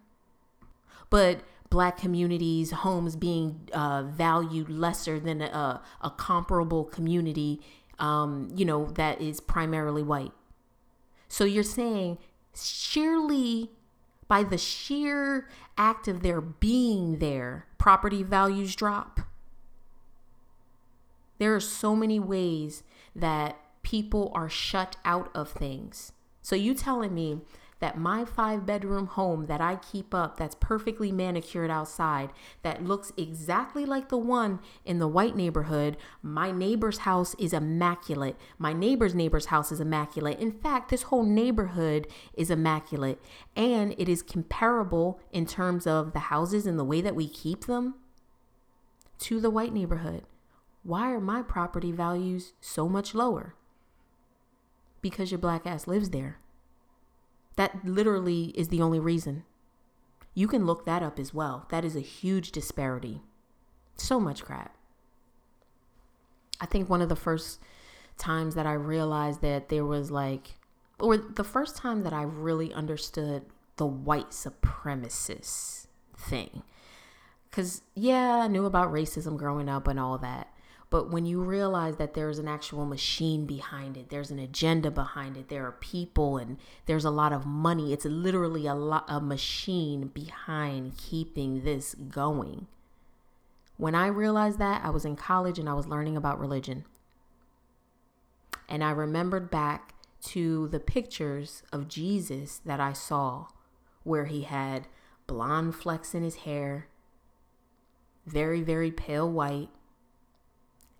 but 1.10 1.42
black 1.70 1.96
communities, 1.96 2.72
homes 2.72 3.14
being 3.14 3.68
uh, 3.72 4.02
valued 4.02 4.68
lesser 4.68 5.20
than 5.20 5.40
a, 5.42 5.80
a 6.00 6.10
comparable 6.10 6.82
community, 6.82 7.60
um, 8.00 8.48
you 8.56 8.64
know, 8.64 8.86
that 8.86 9.20
is 9.20 9.38
primarily 9.40 10.02
white. 10.02 10.32
So 11.28 11.44
you're 11.44 11.62
saying 11.62 12.18
sheerly 12.56 13.70
by 14.28 14.42
the 14.42 14.58
sheer 14.58 15.48
act 15.76 16.08
of 16.08 16.22
their 16.22 16.40
being 16.40 17.18
there, 17.18 17.66
property 17.78 18.22
values 18.22 18.74
drop. 18.74 19.20
There 21.38 21.54
are 21.54 21.60
so 21.60 21.94
many 21.94 22.18
ways 22.18 22.82
that 23.14 23.56
people 23.82 24.32
are 24.34 24.48
shut 24.48 24.96
out 25.04 25.30
of 25.34 25.50
things. 25.50 26.12
So 26.42 26.56
you 26.56 26.74
telling 26.74 27.14
me 27.14 27.40
that 27.80 27.98
my 27.98 28.24
five 28.24 28.64
bedroom 28.64 29.06
home 29.06 29.46
that 29.46 29.60
I 29.60 29.76
keep 29.76 30.14
up, 30.14 30.36
that's 30.36 30.54
perfectly 30.54 31.12
manicured 31.12 31.70
outside, 31.70 32.30
that 32.62 32.84
looks 32.84 33.12
exactly 33.16 33.84
like 33.84 34.08
the 34.08 34.18
one 34.18 34.60
in 34.84 34.98
the 34.98 35.08
white 35.08 35.36
neighborhood, 35.36 35.96
my 36.22 36.50
neighbor's 36.50 36.98
house 36.98 37.34
is 37.38 37.52
immaculate. 37.52 38.36
My 38.58 38.72
neighbor's 38.72 39.14
neighbor's 39.14 39.46
house 39.46 39.72
is 39.72 39.80
immaculate. 39.80 40.40
In 40.40 40.52
fact, 40.52 40.90
this 40.90 41.02
whole 41.04 41.24
neighborhood 41.24 42.06
is 42.34 42.50
immaculate 42.50 43.20
and 43.56 43.94
it 43.98 44.08
is 44.08 44.22
comparable 44.22 45.20
in 45.32 45.46
terms 45.46 45.86
of 45.86 46.12
the 46.12 46.20
houses 46.20 46.66
and 46.66 46.78
the 46.78 46.84
way 46.84 47.00
that 47.00 47.16
we 47.16 47.28
keep 47.28 47.66
them 47.66 47.96
to 49.18 49.40
the 49.40 49.50
white 49.50 49.72
neighborhood. 49.72 50.24
Why 50.82 51.10
are 51.12 51.20
my 51.20 51.42
property 51.42 51.92
values 51.92 52.52
so 52.60 52.88
much 52.88 53.14
lower? 53.14 53.54
Because 55.00 55.30
your 55.30 55.38
black 55.38 55.66
ass 55.66 55.86
lives 55.86 56.10
there. 56.10 56.38
That 57.56 57.84
literally 57.84 58.46
is 58.56 58.68
the 58.68 58.82
only 58.82 58.98
reason. 58.98 59.44
You 60.34 60.48
can 60.48 60.66
look 60.66 60.84
that 60.86 61.02
up 61.02 61.18
as 61.18 61.32
well. 61.32 61.66
That 61.70 61.84
is 61.84 61.94
a 61.94 62.00
huge 62.00 62.50
disparity. 62.50 63.22
So 63.96 64.18
much 64.18 64.44
crap. 64.44 64.76
I 66.60 66.66
think 66.66 66.88
one 66.88 67.02
of 67.02 67.08
the 67.08 67.16
first 67.16 67.60
times 68.16 68.54
that 68.54 68.66
I 68.66 68.72
realized 68.72 69.42
that 69.42 69.68
there 69.68 69.84
was 69.84 70.10
like, 70.10 70.56
or 70.98 71.16
the 71.16 71.44
first 71.44 71.76
time 71.76 72.02
that 72.02 72.12
I 72.12 72.22
really 72.22 72.72
understood 72.72 73.42
the 73.76 73.86
white 73.86 74.30
supremacist 74.30 75.86
thing. 76.16 76.62
Because, 77.50 77.82
yeah, 77.94 78.40
I 78.42 78.48
knew 78.48 78.64
about 78.64 78.92
racism 78.92 79.36
growing 79.36 79.68
up 79.68 79.86
and 79.86 80.00
all 80.00 80.18
that. 80.18 80.48
But 80.94 81.10
when 81.10 81.26
you 81.26 81.42
realize 81.42 81.96
that 81.96 82.14
there's 82.14 82.38
an 82.38 82.46
actual 82.46 82.86
machine 82.86 83.46
behind 83.46 83.96
it, 83.96 84.10
there's 84.10 84.30
an 84.30 84.38
agenda 84.38 84.92
behind 84.92 85.36
it, 85.36 85.48
there 85.48 85.66
are 85.66 85.72
people 85.72 86.36
and 86.36 86.56
there's 86.86 87.04
a 87.04 87.10
lot 87.10 87.32
of 87.32 87.44
money. 87.44 87.92
It's 87.92 88.04
literally 88.04 88.68
a 88.68 88.76
lot 88.76 89.04
a 89.08 89.20
machine 89.20 90.06
behind 90.06 90.96
keeping 90.96 91.64
this 91.64 91.96
going. 91.96 92.68
When 93.76 93.96
I 93.96 94.06
realized 94.06 94.60
that, 94.60 94.84
I 94.84 94.90
was 94.90 95.04
in 95.04 95.16
college 95.16 95.58
and 95.58 95.68
I 95.68 95.74
was 95.74 95.88
learning 95.88 96.16
about 96.16 96.38
religion. 96.38 96.84
And 98.68 98.84
I 98.84 98.92
remembered 98.92 99.50
back 99.50 99.94
to 100.26 100.68
the 100.68 100.78
pictures 100.78 101.64
of 101.72 101.88
Jesus 101.88 102.60
that 102.64 102.78
I 102.78 102.92
saw 102.92 103.48
where 104.04 104.26
he 104.26 104.42
had 104.42 104.86
blonde 105.26 105.74
flecks 105.74 106.14
in 106.14 106.22
his 106.22 106.36
hair, 106.36 106.86
very, 108.26 108.62
very 108.62 108.92
pale 108.92 109.28
white, 109.28 109.70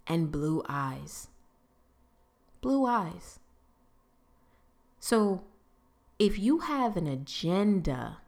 and 0.07 0.31
blue 0.31 0.63
eyes. 0.69 1.29
Blue 2.61 2.87
eyes. 2.87 3.39
So, 4.99 5.45
if 6.19 6.39
you 6.39 6.61
have 6.61 6.97
an 6.97 7.07
agenda 7.07 8.19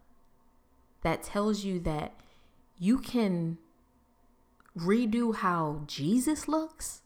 that 1.01 1.23
tells 1.23 1.63
you 1.63 1.79
that 1.79 2.13
you 2.77 2.99
can 2.99 3.57
redo 4.77 5.35
how 5.35 5.83
Jesus 5.87 6.47
looks, 6.47 7.01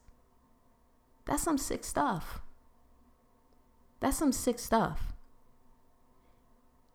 that's 1.25 1.43
some 1.43 1.57
sick 1.57 1.83
stuff. 1.83 2.41
That's 3.99 4.17
some 4.17 4.31
sick 4.31 4.59
stuff. 4.59 5.13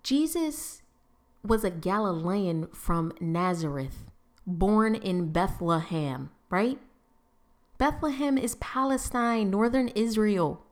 Jesus 0.02 0.82
was 1.42 1.64
a 1.64 1.70
Galilean 1.70 2.66
from 2.68 3.12
Nazareth, 3.20 4.10
born 4.46 4.94
in 4.94 5.32
Bethlehem, 5.32 6.30
right? 6.50 6.78
Bethlehem 7.78 8.38
is 8.38 8.54
Palestine, 8.56 9.50
northern 9.50 9.88
Israel. 9.88 10.64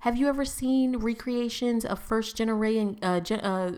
Have 0.00 0.16
you 0.16 0.28
ever 0.28 0.44
seen 0.44 0.96
recreations 0.96 1.84
of 1.84 1.98
first 1.98 2.36
generation 2.36 2.98
uh, 3.02 3.20
gen- 3.20 3.40
uh, 3.40 3.72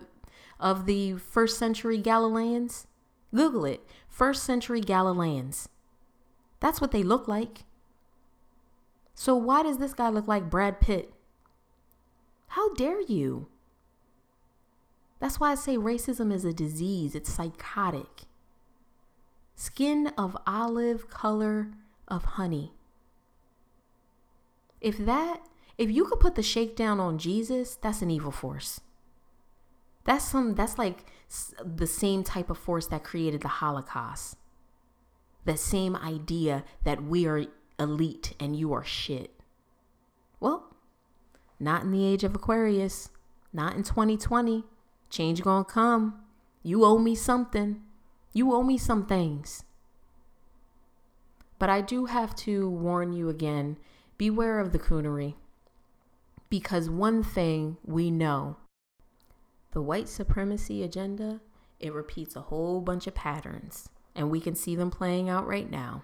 of 0.59 0.85
the 0.85 1.15
first 1.15 1.57
century 1.57 1.97
Galileans? 1.97 2.87
Google 3.33 3.65
it. 3.65 3.81
First 4.07 4.43
century 4.43 4.81
Galileans. 4.81 5.69
That's 6.59 6.79
what 6.79 6.91
they 6.91 7.03
look 7.03 7.27
like. 7.27 7.65
So 9.13 9.35
why 9.35 9.63
does 9.63 9.77
this 9.77 9.93
guy 9.93 10.09
look 10.09 10.27
like 10.27 10.49
Brad 10.49 10.79
Pitt? 10.79 11.13
How 12.47 12.73
dare 12.73 13.01
you? 13.01 13.47
That's 15.19 15.39
why 15.39 15.51
I 15.51 15.55
say 15.55 15.77
racism 15.77 16.33
is 16.33 16.45
a 16.45 16.53
disease. 16.53 17.15
It's 17.15 17.31
psychotic. 17.31 18.23
Skin 19.55 20.07
of 20.17 20.37
olive 20.47 21.09
color 21.09 21.71
of 22.09 22.23
honey. 22.23 22.73
If 24.81 24.97
that, 24.97 25.41
if 25.77 25.91
you 25.91 26.05
could 26.05 26.19
put 26.19 26.35
the 26.35 26.43
shakedown 26.43 26.99
on 26.99 27.17
Jesus, 27.17 27.75
that's 27.75 28.01
an 28.01 28.11
evil 28.11 28.31
force. 28.31 28.81
That's 30.05 30.25
some, 30.25 30.55
that's 30.55 30.77
like 30.77 31.05
the 31.63 31.87
same 31.87 32.23
type 32.23 32.49
of 32.49 32.57
force 32.57 32.87
that 32.87 33.03
created 33.03 33.41
the 33.41 33.47
Holocaust. 33.47 34.37
The 35.45 35.57
same 35.57 35.95
idea 35.95 36.63
that 36.83 37.03
we 37.03 37.25
are 37.27 37.45
elite 37.79 38.35
and 38.39 38.55
you 38.55 38.73
are 38.73 38.83
shit. 38.83 39.31
Well, 40.39 40.73
not 41.59 41.83
in 41.83 41.91
the 41.91 42.05
age 42.05 42.23
of 42.23 42.35
Aquarius, 42.35 43.09
not 43.51 43.75
in 43.75 43.83
2020. 43.83 44.63
Change 45.09 45.41
gonna 45.41 45.65
come. 45.65 46.21
You 46.63 46.85
owe 46.85 46.97
me 46.97 47.15
something. 47.15 47.81
You 48.33 48.53
owe 48.53 48.63
me 48.63 48.77
some 48.77 49.05
things. 49.05 49.63
But 51.59 51.69
I 51.69 51.81
do 51.81 52.05
have 52.05 52.35
to 52.37 52.69
warn 52.69 53.13
you 53.13 53.29
again 53.29 53.77
beware 54.17 54.59
of 54.59 54.71
the 54.71 54.79
coonery. 54.79 55.35
Because 56.49 56.89
one 56.89 57.21
thing 57.21 57.77
we 57.83 58.09
know 58.09 58.57
the 59.71 59.81
white 59.81 60.09
supremacy 60.09 60.81
agenda, 60.81 61.41
it 61.79 61.93
repeats 61.93 62.35
a 62.35 62.41
whole 62.41 62.81
bunch 62.81 63.05
of 63.05 63.13
patterns, 63.13 63.89
and 64.15 64.31
we 64.31 64.39
can 64.41 64.55
see 64.55 64.75
them 64.75 64.89
playing 64.89 65.29
out 65.29 65.45
right 65.45 65.69
now. 65.69 66.03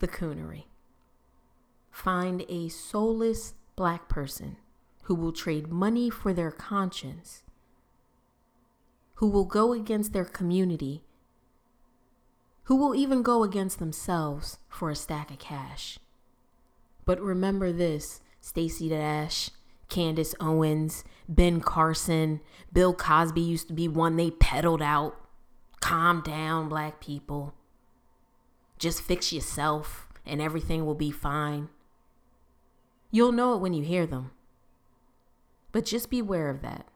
The 0.00 0.08
coonery. 0.08 0.64
Find 1.90 2.44
a 2.50 2.68
soulless 2.68 3.54
black 3.76 4.10
person 4.10 4.58
who 5.04 5.14
will 5.14 5.32
trade 5.32 5.68
money 5.68 6.10
for 6.10 6.34
their 6.34 6.50
conscience, 6.50 7.42
who 9.14 9.28
will 9.28 9.46
go 9.46 9.72
against 9.72 10.12
their 10.12 10.26
community 10.26 11.02
who 12.66 12.76
will 12.76 12.94
even 12.94 13.22
go 13.22 13.42
against 13.42 13.78
themselves 13.78 14.58
for 14.68 14.90
a 14.90 14.96
stack 14.96 15.30
of 15.30 15.38
cash. 15.38 15.98
But 17.04 17.20
remember 17.20 17.72
this 17.72 18.20
Stacey 18.40 18.88
Dash, 18.88 19.50
Candace 19.88 20.34
Owens, 20.40 21.04
Ben 21.28 21.60
Carson, 21.60 22.40
Bill 22.72 22.92
Cosby 22.92 23.40
used 23.40 23.68
to 23.68 23.74
be 23.74 23.86
one 23.86 24.16
they 24.16 24.32
peddled 24.32 24.82
out. 24.82 25.16
Calm 25.80 26.22
down, 26.22 26.68
black 26.68 27.00
people. 27.00 27.54
Just 28.78 29.00
fix 29.00 29.32
yourself 29.32 30.08
and 30.24 30.42
everything 30.42 30.84
will 30.84 30.94
be 30.94 31.12
fine. 31.12 31.68
You'll 33.12 33.32
know 33.32 33.54
it 33.54 33.60
when 33.60 33.74
you 33.74 33.84
hear 33.84 34.06
them. 34.06 34.32
But 35.70 35.84
just 35.84 36.10
beware 36.10 36.50
of 36.50 36.62
that. 36.62 36.86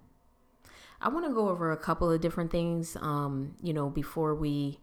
I 1.01 1.09
want 1.09 1.27
to 1.27 1.33
go 1.33 1.49
over 1.49 1.71
a 1.71 1.77
couple 1.77 2.11
of 2.11 2.21
different 2.21 2.51
things 2.51 2.97
um, 3.01 3.55
you 3.63 3.73
know, 3.73 3.89
before 3.89 4.35
we 4.35 4.81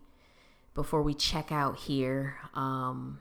before 0.77 1.01
we 1.01 1.13
check 1.13 1.51
out 1.51 1.77
here. 1.77 2.37
Um 2.53 3.19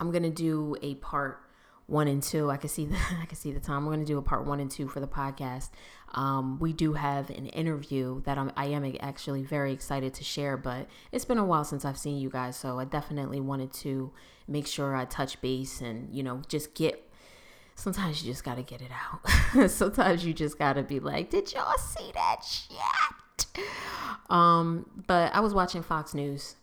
I'm 0.00 0.10
to 0.24 0.30
do 0.30 0.74
a 0.82 0.96
part 0.96 1.38
one 1.86 2.08
and 2.08 2.22
two. 2.22 2.50
I 2.50 2.56
can 2.56 2.68
see 2.68 2.86
the 2.86 2.96
I 3.22 3.26
can 3.26 3.36
see 3.36 3.52
the 3.52 3.60
time. 3.60 3.84
We're 3.84 3.96
to 3.96 4.04
do 4.04 4.18
a 4.18 4.22
part 4.22 4.44
one 4.46 4.58
and 4.58 4.70
two 4.70 4.88
for 4.88 4.98
the 4.98 5.06
podcast. 5.06 5.70
Um, 6.14 6.58
we 6.58 6.72
do 6.72 6.94
have 6.94 7.30
an 7.30 7.46
interview 7.46 8.20
that 8.22 8.38
I'm 8.38 8.50
I 8.56 8.66
am 8.66 8.96
actually 9.00 9.42
very 9.42 9.72
excited 9.72 10.12
to 10.14 10.24
share, 10.24 10.56
but 10.56 10.88
it's 11.12 11.24
been 11.24 11.38
a 11.38 11.44
while 11.44 11.64
since 11.64 11.84
I've 11.84 11.98
seen 11.98 12.18
you 12.18 12.30
guys, 12.30 12.56
so 12.56 12.78
I 12.80 12.84
definitely 12.84 13.40
wanted 13.40 13.72
to 13.74 14.12
make 14.48 14.66
sure 14.66 14.96
I 14.96 15.04
touch 15.04 15.40
base 15.40 15.80
and 15.80 16.12
you 16.14 16.22
know 16.22 16.42
just 16.48 16.74
get. 16.74 17.01
Sometimes 17.82 18.22
you 18.22 18.30
just 18.30 18.44
got 18.44 18.58
to 18.58 18.62
get 18.62 18.80
it 18.80 18.92
out. 18.92 19.68
sometimes 19.68 20.24
you 20.24 20.32
just 20.32 20.56
got 20.56 20.74
to 20.74 20.84
be 20.84 21.00
like, 21.00 21.30
"Did 21.30 21.52
y'all 21.52 21.76
see 21.78 22.12
that 22.14 22.44
shit?" 22.44 23.64
Um, 24.30 24.88
but 25.08 25.34
I 25.34 25.40
was 25.40 25.52
watching 25.52 25.82
Fox 25.82 26.14
News. 26.14 26.54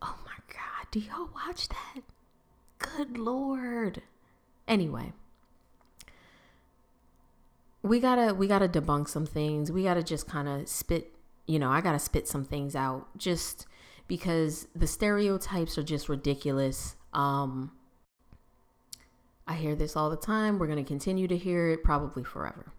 Oh 0.00 0.16
my 0.24 0.32
god, 0.48 0.86
do 0.90 1.00
y'all 1.00 1.28
watch 1.34 1.68
that? 1.68 2.02
Good 2.78 3.18
lord. 3.18 4.00
Anyway, 4.66 5.12
we 7.82 8.00
gotta 8.00 8.32
we 8.32 8.46
gotta 8.46 8.68
debunk 8.68 9.08
some 9.08 9.26
things. 9.26 9.70
We 9.70 9.82
gotta 9.82 10.02
just 10.02 10.26
kind 10.26 10.48
of 10.48 10.66
spit. 10.66 11.12
You 11.46 11.58
know, 11.58 11.70
I 11.70 11.82
gotta 11.82 11.98
spit 11.98 12.26
some 12.26 12.46
things 12.46 12.74
out 12.74 13.06
just 13.18 13.66
because 14.06 14.66
the 14.74 14.86
stereotypes 14.86 15.76
are 15.76 15.82
just 15.82 16.08
ridiculous. 16.08 16.96
Um, 17.12 17.72
I 19.48 19.54
hear 19.54 19.74
this 19.74 19.96
all 19.96 20.10
the 20.10 20.16
time. 20.16 20.58
We're 20.58 20.66
gonna 20.66 20.84
continue 20.84 21.26
to 21.26 21.36
hear 21.36 21.70
it 21.70 21.82
probably 21.82 22.22
forever. 22.22 22.72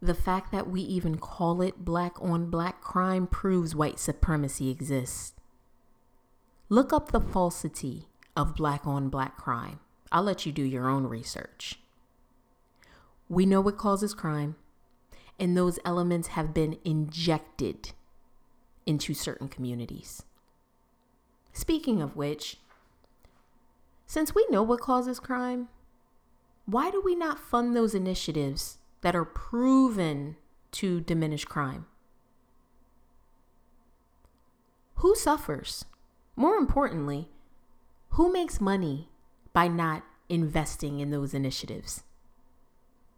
The 0.00 0.14
fact 0.14 0.50
that 0.50 0.68
we 0.68 0.80
even 0.80 1.18
call 1.18 1.60
it 1.60 1.84
black 1.84 2.20
on 2.20 2.48
black 2.48 2.80
crime 2.80 3.26
proves 3.26 3.76
white 3.76 4.00
supremacy 4.00 4.70
exists. 4.70 5.34
Look 6.70 6.90
up 6.92 7.12
the 7.12 7.20
falsity 7.20 8.08
of 8.34 8.56
black 8.56 8.86
on 8.86 9.10
black 9.10 9.36
crime. 9.36 9.78
I'll 10.10 10.22
let 10.22 10.46
you 10.46 10.52
do 10.52 10.62
your 10.62 10.88
own 10.88 11.04
research. 11.06 11.78
We 13.28 13.44
know 13.44 13.60
what 13.60 13.76
causes 13.76 14.14
crime, 14.14 14.56
and 15.38 15.54
those 15.54 15.78
elements 15.84 16.28
have 16.28 16.54
been 16.54 16.78
injected 16.82 17.92
into 18.86 19.12
certain 19.12 19.48
communities. 19.48 20.22
Speaking 21.52 22.00
of 22.00 22.16
which, 22.16 22.56
since 24.06 24.34
we 24.34 24.46
know 24.50 24.62
what 24.62 24.80
causes 24.80 25.20
crime, 25.20 25.68
why 26.66 26.90
do 26.90 27.00
we 27.04 27.14
not 27.14 27.38
fund 27.38 27.74
those 27.74 27.94
initiatives 27.94 28.78
that 29.00 29.16
are 29.16 29.24
proven 29.24 30.36
to 30.72 31.00
diminish 31.00 31.44
crime? 31.44 31.86
Who 34.96 35.14
suffers? 35.16 35.84
More 36.36 36.56
importantly, 36.56 37.28
who 38.10 38.32
makes 38.32 38.60
money 38.60 39.08
by 39.52 39.68
not 39.68 40.04
investing 40.28 41.00
in 41.00 41.10
those 41.10 41.34
initiatives? 41.34 42.04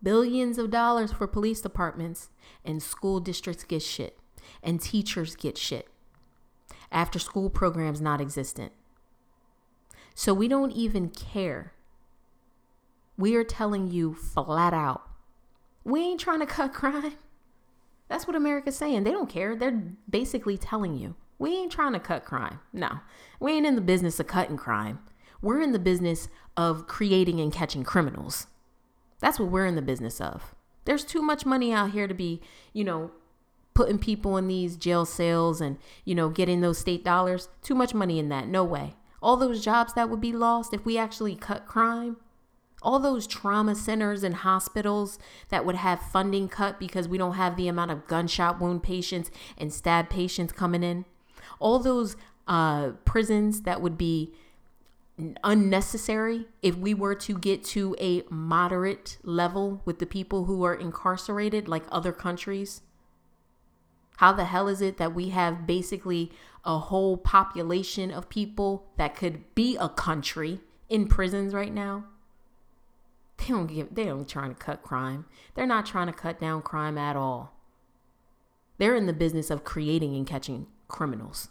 Billions 0.03 0.59
of 0.59 0.70
dollars 0.70 1.12
for 1.12 1.27
police 1.27 1.61
departments 1.61 2.31
and 2.64 2.83
school 2.83 3.20
districts 3.20 3.64
get 3.64 3.83
shit, 3.83 4.18
and 4.62 4.81
teachers 4.81 5.37
get 5.37 5.59
shit. 5.59 5.88
After 6.90 7.18
school 7.18 7.51
programs 7.51 8.01
not 8.01 8.20
existent. 8.20 8.73
So 10.14 10.33
we 10.33 10.48
don't 10.48 10.72
even 10.72 11.09
care. 11.09 11.72
We 13.16 13.35
are 13.37 13.44
telling 13.44 13.90
you 13.90 14.14
flat 14.14 14.72
out 14.72 15.09
we 15.85 16.00
ain't 16.00 16.20
trying 16.20 16.40
to 16.40 16.46
cut 16.55 16.72
crime. 16.72 17.14
That's 18.09 18.27
what 18.27 18.37
America's 18.37 18.77
saying. 18.77 19.05
They 19.05 19.12
don't 19.12 19.31
care. 19.31 19.55
They're 19.55 19.83
basically 20.09 20.59
telling 20.59 20.96
you 20.96 21.14
we 21.38 21.50
ain't 21.50 21.72
trying 21.72 21.92
to 21.92 22.00
cut 22.00 22.24
crime. 22.24 22.61
No, 22.72 23.00
we 23.40 23.53
ain't 23.53 23.66
in 23.66 23.74
the 23.74 23.81
business 23.81 24.18
of 24.18 24.27
cutting 24.27 24.57
crime. 24.57 25.00
We're 25.42 25.61
in 25.61 25.72
the 25.72 25.79
business 25.79 26.29
of 26.57 26.87
creating 26.87 27.40
and 27.40 27.53
catching 27.53 27.85
criminals. 27.85 28.46
That's 29.20 29.38
what 29.38 29.50
we're 29.50 29.66
in 29.66 29.74
the 29.74 29.83
business 29.83 30.20
of. 30.20 30.55
There's 30.85 31.05
too 31.05 31.22
much 31.22 31.44
money 31.44 31.72
out 31.72 31.90
here 31.90 32.07
to 32.07 32.14
be, 32.14 32.40
you 32.72 32.85
know, 32.85 33.11
putting 33.74 33.98
people 33.98 34.37
in 34.37 34.48
these 34.48 34.77
jail 34.77 35.05
cells 35.05 35.61
and, 35.61 35.79
you 36.05 36.14
know, 36.14 36.29
getting 36.29 36.61
those 36.61 36.79
state 36.79 37.05
dollars. 37.05 37.48
Too 37.62 37.74
much 37.74 37.92
money 37.94 38.18
in 38.18 38.29
that. 38.29 38.48
No 38.48 38.64
way. 38.64 38.94
All 39.25 39.39
those 39.39 39.65
jobs 39.65 39.95
that 39.95 40.11
would 40.11 40.21
be 40.21 40.33
lost 40.33 40.75
if 40.75 40.85
we 40.85 40.99
actually 40.99 41.35
cut 41.35 41.67
crime, 41.67 42.19
all 42.83 42.99
those 42.99 43.27
trauma 43.27 43.75
centers 43.75 44.23
and 44.23 44.35
hospitals 44.35 45.19
that 45.49 45.65
would 45.65 45.77
have 45.77 46.03
funding 46.13 46.47
cut 46.47 46.79
because 46.79 47.09
we 47.09 47.17
don't 47.17 47.37
have 47.37 47.57
the 47.57 47.67
amount 47.67 47.91
of 47.91 48.07
gunshot 48.07 48.61
wound 48.61 48.83
patients 48.83 49.31
and 49.57 49.73
stab 49.73 50.11
patients 50.11 50.53
coming 50.53 50.83
in? 50.83 51.07
All 51.59 51.79
those 51.79 52.19
uh, 52.47 52.91
prisons 53.07 53.63
that 53.63 53.81
would 53.81 53.97
be 53.97 54.35
unnecessary 55.43 56.47
if 56.61 56.77
we 56.77 56.93
were 56.93 57.15
to 57.15 57.39
get 57.39 57.65
to 57.65 57.97
a 57.99 58.25
moderate 58.29 59.17
level 59.23 59.81
with 59.87 60.01
the 60.01 60.07
people 60.07 60.45
who 60.45 60.65
are 60.65 60.75
incarcerated 60.75 61.67
like 61.67 61.85
other 61.91 62.13
countries 62.13 62.83
how 64.18 64.33
the 64.33 64.44
hell 64.44 64.68
is 64.68 64.81
it 64.81 64.96
that 64.96 65.14
we 65.14 65.31
have 65.31 65.66
basically 65.66 66.31
a 66.64 66.79
whole 66.79 67.16
population 67.16 68.11
of 68.11 68.29
people 68.29 68.87
that 68.96 69.14
could 69.14 69.55
be 69.55 69.77
a 69.79 69.88
country 69.88 70.61
in 70.88 71.07
prisons 71.07 71.53
right 71.53 71.72
now 71.72 72.05
they 73.38 73.46
don't 73.46 73.66
give 73.66 73.94
they 73.94 74.05
don't 74.05 74.29
trying 74.29 74.55
to 74.55 74.61
cut 74.61 74.83
crime 74.83 75.24
they're 75.55 75.66
not 75.66 75.87
trying 75.87 76.07
to 76.07 76.12
cut 76.12 76.40
down 76.40 76.62
crime 76.62 76.96
at 76.96 77.16
all 77.16 77.55
they're 78.79 78.96
in 78.96 79.07
the 79.07 79.12
business 79.12 79.50
of 79.50 79.64
creating 79.64 80.16
and 80.16 80.27
catching 80.27 80.66
criminals. 80.88 81.48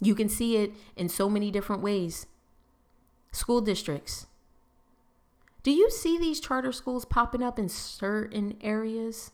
You 0.00 0.14
can 0.14 0.28
see 0.28 0.56
it 0.56 0.72
in 0.96 1.08
so 1.08 1.28
many 1.28 1.50
different 1.50 1.82
ways. 1.82 2.26
School 3.32 3.60
districts. 3.60 4.26
Do 5.62 5.70
you 5.70 5.90
see 5.90 6.18
these 6.18 6.40
charter 6.40 6.72
schools 6.72 7.04
popping 7.04 7.42
up 7.42 7.58
in 7.58 7.68
certain 7.68 8.56
areas? 8.60 9.32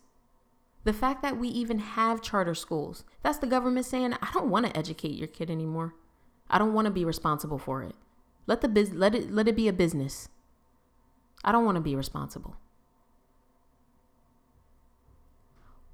The 0.84 0.92
fact 0.92 1.22
that 1.22 1.38
we 1.38 1.48
even 1.48 1.78
have 1.78 2.22
charter 2.22 2.54
schools, 2.54 3.04
that's 3.22 3.38
the 3.38 3.46
government 3.46 3.86
saying, 3.86 4.14
I 4.14 4.30
don't 4.32 4.50
want 4.50 4.66
to 4.66 4.76
educate 4.76 5.12
your 5.12 5.28
kid 5.28 5.50
anymore. 5.50 5.94
I 6.50 6.58
don't 6.58 6.74
want 6.74 6.86
to 6.86 6.90
be 6.90 7.04
responsible 7.04 7.58
for 7.58 7.82
it. 7.82 7.94
Let 8.46 8.60
the 8.60 8.68
biz- 8.68 8.92
let 8.92 9.14
it 9.14 9.30
let 9.30 9.48
it 9.48 9.56
be 9.56 9.68
a 9.68 9.72
business. 9.72 10.28
I 11.44 11.52
don't 11.52 11.64
want 11.64 11.76
to 11.76 11.80
be 11.80 11.94
responsible. 11.94 12.56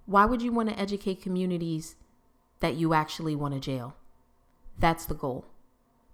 Why 0.07 0.25
would 0.25 0.41
you 0.41 0.53
want 0.53 0.71
to 0.71 0.79
educate 0.79 1.21
communities 1.21 1.97
that 2.61 2.77
you 2.77 2.95
actually 2.95 3.37
want 3.37 3.53
to 3.55 3.61
jail? 3.61 3.95
That's 4.79 5.05
the 5.05 5.15
goal. 5.15 5.45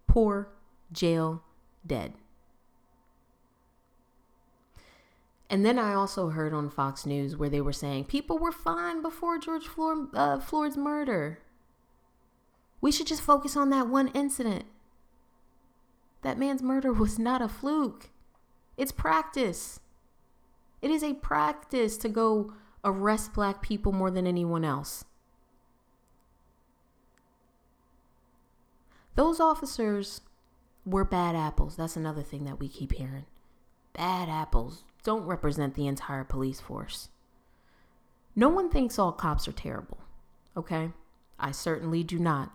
Poor, 0.09 0.49
jail, 0.93 1.43
dead. 1.87 2.15
And 5.55 5.65
then 5.65 5.79
I 5.79 5.95
also 5.95 6.31
heard 6.31 6.53
on 6.53 6.69
Fox 6.69 7.07
News 7.07 7.37
where 7.37 7.49
they 7.49 7.61
were 7.61 7.73
saying 7.73 8.07
people 8.07 8.41
were 8.41 8.51
fine 8.51 9.03
before 9.03 9.39
George 9.39 9.69
uh, 10.13 10.41
Floyd's 10.41 10.77
murder. 10.77 11.39
We 12.81 12.91
should 12.91 13.07
just 13.07 13.23
focus 13.23 13.57
on 13.57 13.71
that 13.71 13.87
one 13.87 14.09
incident. 14.09 14.65
That 16.23 16.41
man's 16.41 16.61
murder 16.61 16.93
was 16.93 17.21
not 17.21 17.41
a 17.41 17.47
fluke. 17.47 18.11
It's 18.77 18.91
practice. 18.91 19.79
It 20.83 20.91
is 20.91 21.05
a 21.05 21.15
practice 21.15 21.97
to 21.99 22.09
go 22.09 22.55
arrest 22.85 23.33
black 23.33 23.63
people 23.63 23.93
more 23.93 24.11
than 24.11 24.27
anyone 24.27 24.65
else. 24.65 25.05
Those 29.15 29.39
officers 29.39 30.21
were 30.85 31.05
bad 31.05 31.37
apples. 31.37 31.77
That's 31.77 31.95
another 31.95 32.25
thing 32.25 32.43
that 32.43 32.59
we 32.59 32.69
keep 32.69 32.91
hearing. 32.91 33.27
Bad 33.93 34.29
apples 34.29 34.83
don't 35.05 35.27
represent 35.27 35.75
the 35.75 35.87
entire 35.87 36.25
police 36.25 36.61
force. 36.61 37.11
No 38.35 38.49
one 38.49 38.69
thinks 38.69 38.99
all 38.99 39.13
cops 39.13 39.47
are 39.47 39.53
terrible, 39.53 39.99
okay? 40.57 40.91
I 41.39 41.53
certainly 41.53 42.03
do 42.03 42.19
not. 42.19 42.53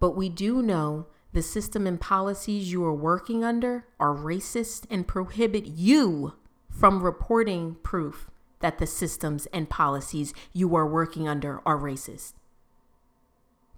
But 0.00 0.16
we 0.16 0.28
do 0.28 0.62
know 0.62 1.06
the 1.32 1.42
system 1.42 1.86
and 1.86 2.00
policies 2.00 2.72
you 2.72 2.84
are 2.84 2.94
working 2.94 3.44
under 3.44 3.86
are 4.00 4.14
racist 4.14 4.86
and 4.90 5.06
prohibit 5.06 5.66
you 5.66 6.34
from 6.70 7.02
reporting 7.02 7.76
proof 7.82 8.30
that 8.60 8.78
the 8.78 8.86
systems 8.86 9.46
and 9.46 9.68
policies 9.68 10.32
you 10.52 10.74
are 10.76 10.86
working 10.86 11.28
under 11.28 11.60
are 11.66 11.76
racist. 11.76 12.34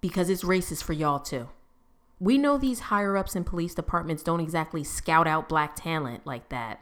Because 0.00 0.28
it's 0.28 0.44
racist 0.44 0.84
for 0.84 0.92
y'all 0.92 1.18
too. 1.18 1.48
We 2.20 2.38
know 2.38 2.58
these 2.58 2.80
higher 2.80 3.16
ups 3.16 3.34
in 3.34 3.44
police 3.44 3.74
departments 3.74 4.22
don't 4.22 4.40
exactly 4.40 4.84
scout 4.84 5.26
out 5.26 5.48
black 5.48 5.74
talent 5.74 6.26
like 6.26 6.48
that. 6.50 6.80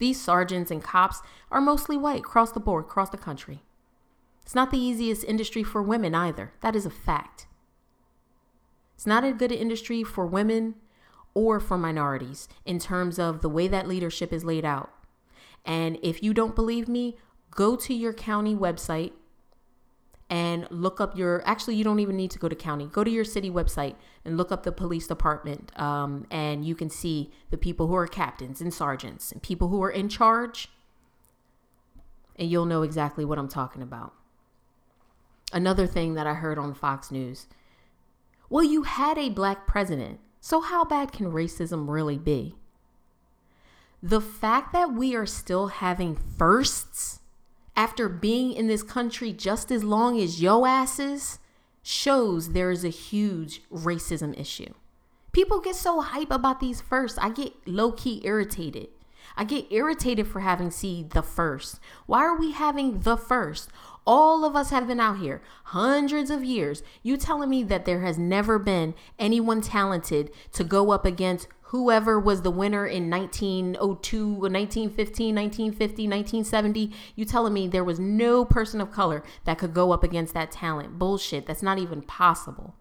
These 0.00 0.20
sergeants 0.20 0.70
and 0.70 0.82
cops 0.82 1.20
are 1.52 1.60
mostly 1.60 1.96
white 1.96 2.20
across 2.20 2.50
the 2.50 2.58
board, 2.58 2.86
across 2.86 3.10
the 3.10 3.18
country. 3.18 3.62
It's 4.42 4.54
not 4.54 4.70
the 4.70 4.78
easiest 4.78 5.22
industry 5.24 5.62
for 5.62 5.82
women 5.82 6.14
either. 6.14 6.54
That 6.62 6.74
is 6.74 6.86
a 6.86 6.90
fact. 6.90 7.46
It's 8.96 9.06
not 9.06 9.24
a 9.24 9.32
good 9.32 9.52
industry 9.52 10.02
for 10.02 10.26
women 10.26 10.74
or 11.34 11.60
for 11.60 11.76
minorities 11.76 12.48
in 12.64 12.78
terms 12.78 13.18
of 13.18 13.42
the 13.42 13.48
way 13.48 13.68
that 13.68 13.86
leadership 13.86 14.32
is 14.32 14.42
laid 14.42 14.64
out. 14.64 14.90
And 15.66 15.98
if 16.02 16.22
you 16.22 16.32
don't 16.32 16.56
believe 16.56 16.88
me, 16.88 17.18
go 17.50 17.76
to 17.76 17.92
your 17.92 18.14
county 18.14 18.56
website 18.56 19.12
and 20.30 20.66
look 20.70 21.00
up 21.00 21.18
your 21.18 21.42
actually 21.44 21.74
you 21.74 21.82
don't 21.82 21.98
even 21.98 22.16
need 22.16 22.30
to 22.30 22.38
go 22.38 22.48
to 22.48 22.54
county. 22.54 22.86
Go 22.86 23.02
to 23.04 23.10
your 23.10 23.24
city 23.24 23.50
website 23.50 23.96
and 24.24 24.36
look 24.36 24.52
up 24.52 24.62
the 24.62 24.72
police 24.72 25.08
department 25.08 25.78
um, 25.78 26.26
and 26.30 26.64
you 26.64 26.74
can 26.76 26.88
see 26.88 27.32
the 27.50 27.58
people 27.58 27.88
who 27.88 27.96
are 27.96 28.06
captains 28.06 28.60
and 28.60 28.72
sergeants 28.72 29.32
and 29.32 29.42
people 29.42 29.68
who 29.68 29.82
are 29.82 29.90
in 29.90 30.08
charge 30.08 30.68
and 32.36 32.48
you'll 32.50 32.64
know 32.64 32.82
exactly 32.82 33.24
what 33.24 33.38
i'm 33.38 33.48
talking 33.48 33.82
about. 33.82 34.14
Another 35.52 35.86
thing 35.86 36.14
that 36.14 36.28
i 36.28 36.34
heard 36.34 36.58
on 36.58 36.72
fox 36.74 37.10
news 37.10 37.46
well 38.48 38.64
you 38.64 38.84
had 38.84 39.18
a 39.18 39.28
black 39.28 39.66
president 39.66 40.20
so 40.40 40.60
how 40.60 40.84
bad 40.84 41.12
can 41.12 41.30
racism 41.30 41.88
really 41.88 42.18
be? 42.18 42.54
The 44.02 44.20
fact 44.20 44.72
that 44.72 44.92
we 44.94 45.14
are 45.14 45.26
still 45.26 45.68
having 45.68 46.16
firsts 46.16 47.19
after 47.76 48.08
being 48.08 48.52
in 48.52 48.66
this 48.66 48.82
country 48.82 49.32
just 49.32 49.70
as 49.70 49.84
long 49.84 50.20
as 50.20 50.42
yo 50.42 50.66
asses 50.66 51.38
shows 51.82 52.52
there 52.52 52.70
is 52.70 52.84
a 52.84 52.90
huge 52.90 53.62
racism 53.70 54.38
issue. 54.38 54.72
People 55.32 55.60
get 55.60 55.76
so 55.76 56.00
hype 56.00 56.30
about 56.30 56.60
these 56.60 56.80
first. 56.80 57.18
I 57.22 57.30
get 57.30 57.52
low 57.66 57.92
key 57.92 58.20
irritated. 58.24 58.88
I 59.36 59.44
get 59.44 59.70
irritated 59.70 60.26
for 60.26 60.40
having 60.40 60.70
seen 60.70 61.08
the 61.10 61.22
first. 61.22 61.78
Why 62.06 62.20
are 62.20 62.36
we 62.36 62.52
having 62.52 63.00
the 63.00 63.16
first? 63.16 63.70
All 64.06 64.44
of 64.44 64.56
us 64.56 64.70
have 64.70 64.88
been 64.88 64.98
out 64.98 65.18
here 65.18 65.40
hundreds 65.64 66.30
of 66.30 66.42
years. 66.42 66.82
You 67.02 67.16
telling 67.16 67.48
me 67.48 67.62
that 67.64 67.84
there 67.84 68.00
has 68.00 68.18
never 68.18 68.58
been 68.58 68.94
anyone 69.18 69.60
talented 69.60 70.30
to 70.52 70.64
go 70.64 70.90
up 70.90 71.04
against 71.04 71.46
whoever 71.70 72.18
was 72.18 72.42
the 72.42 72.50
winner 72.50 72.84
in 72.84 73.08
1902, 73.08 74.26
1915, 74.26 75.38
uh, 75.38 75.40
1950, 75.40 76.08
1970, 76.08 76.92
you 77.14 77.24
telling 77.24 77.52
me 77.52 77.68
there 77.68 77.84
was 77.84 78.00
no 78.00 78.44
person 78.44 78.80
of 78.80 78.90
color 78.90 79.22
that 79.44 79.56
could 79.56 79.72
go 79.72 79.92
up 79.92 80.02
against 80.02 80.34
that 80.34 80.50
talent. 80.50 80.98
Bullshit. 80.98 81.46
That's 81.46 81.62
not 81.62 81.78
even 81.78 82.02
possible. 82.02 82.74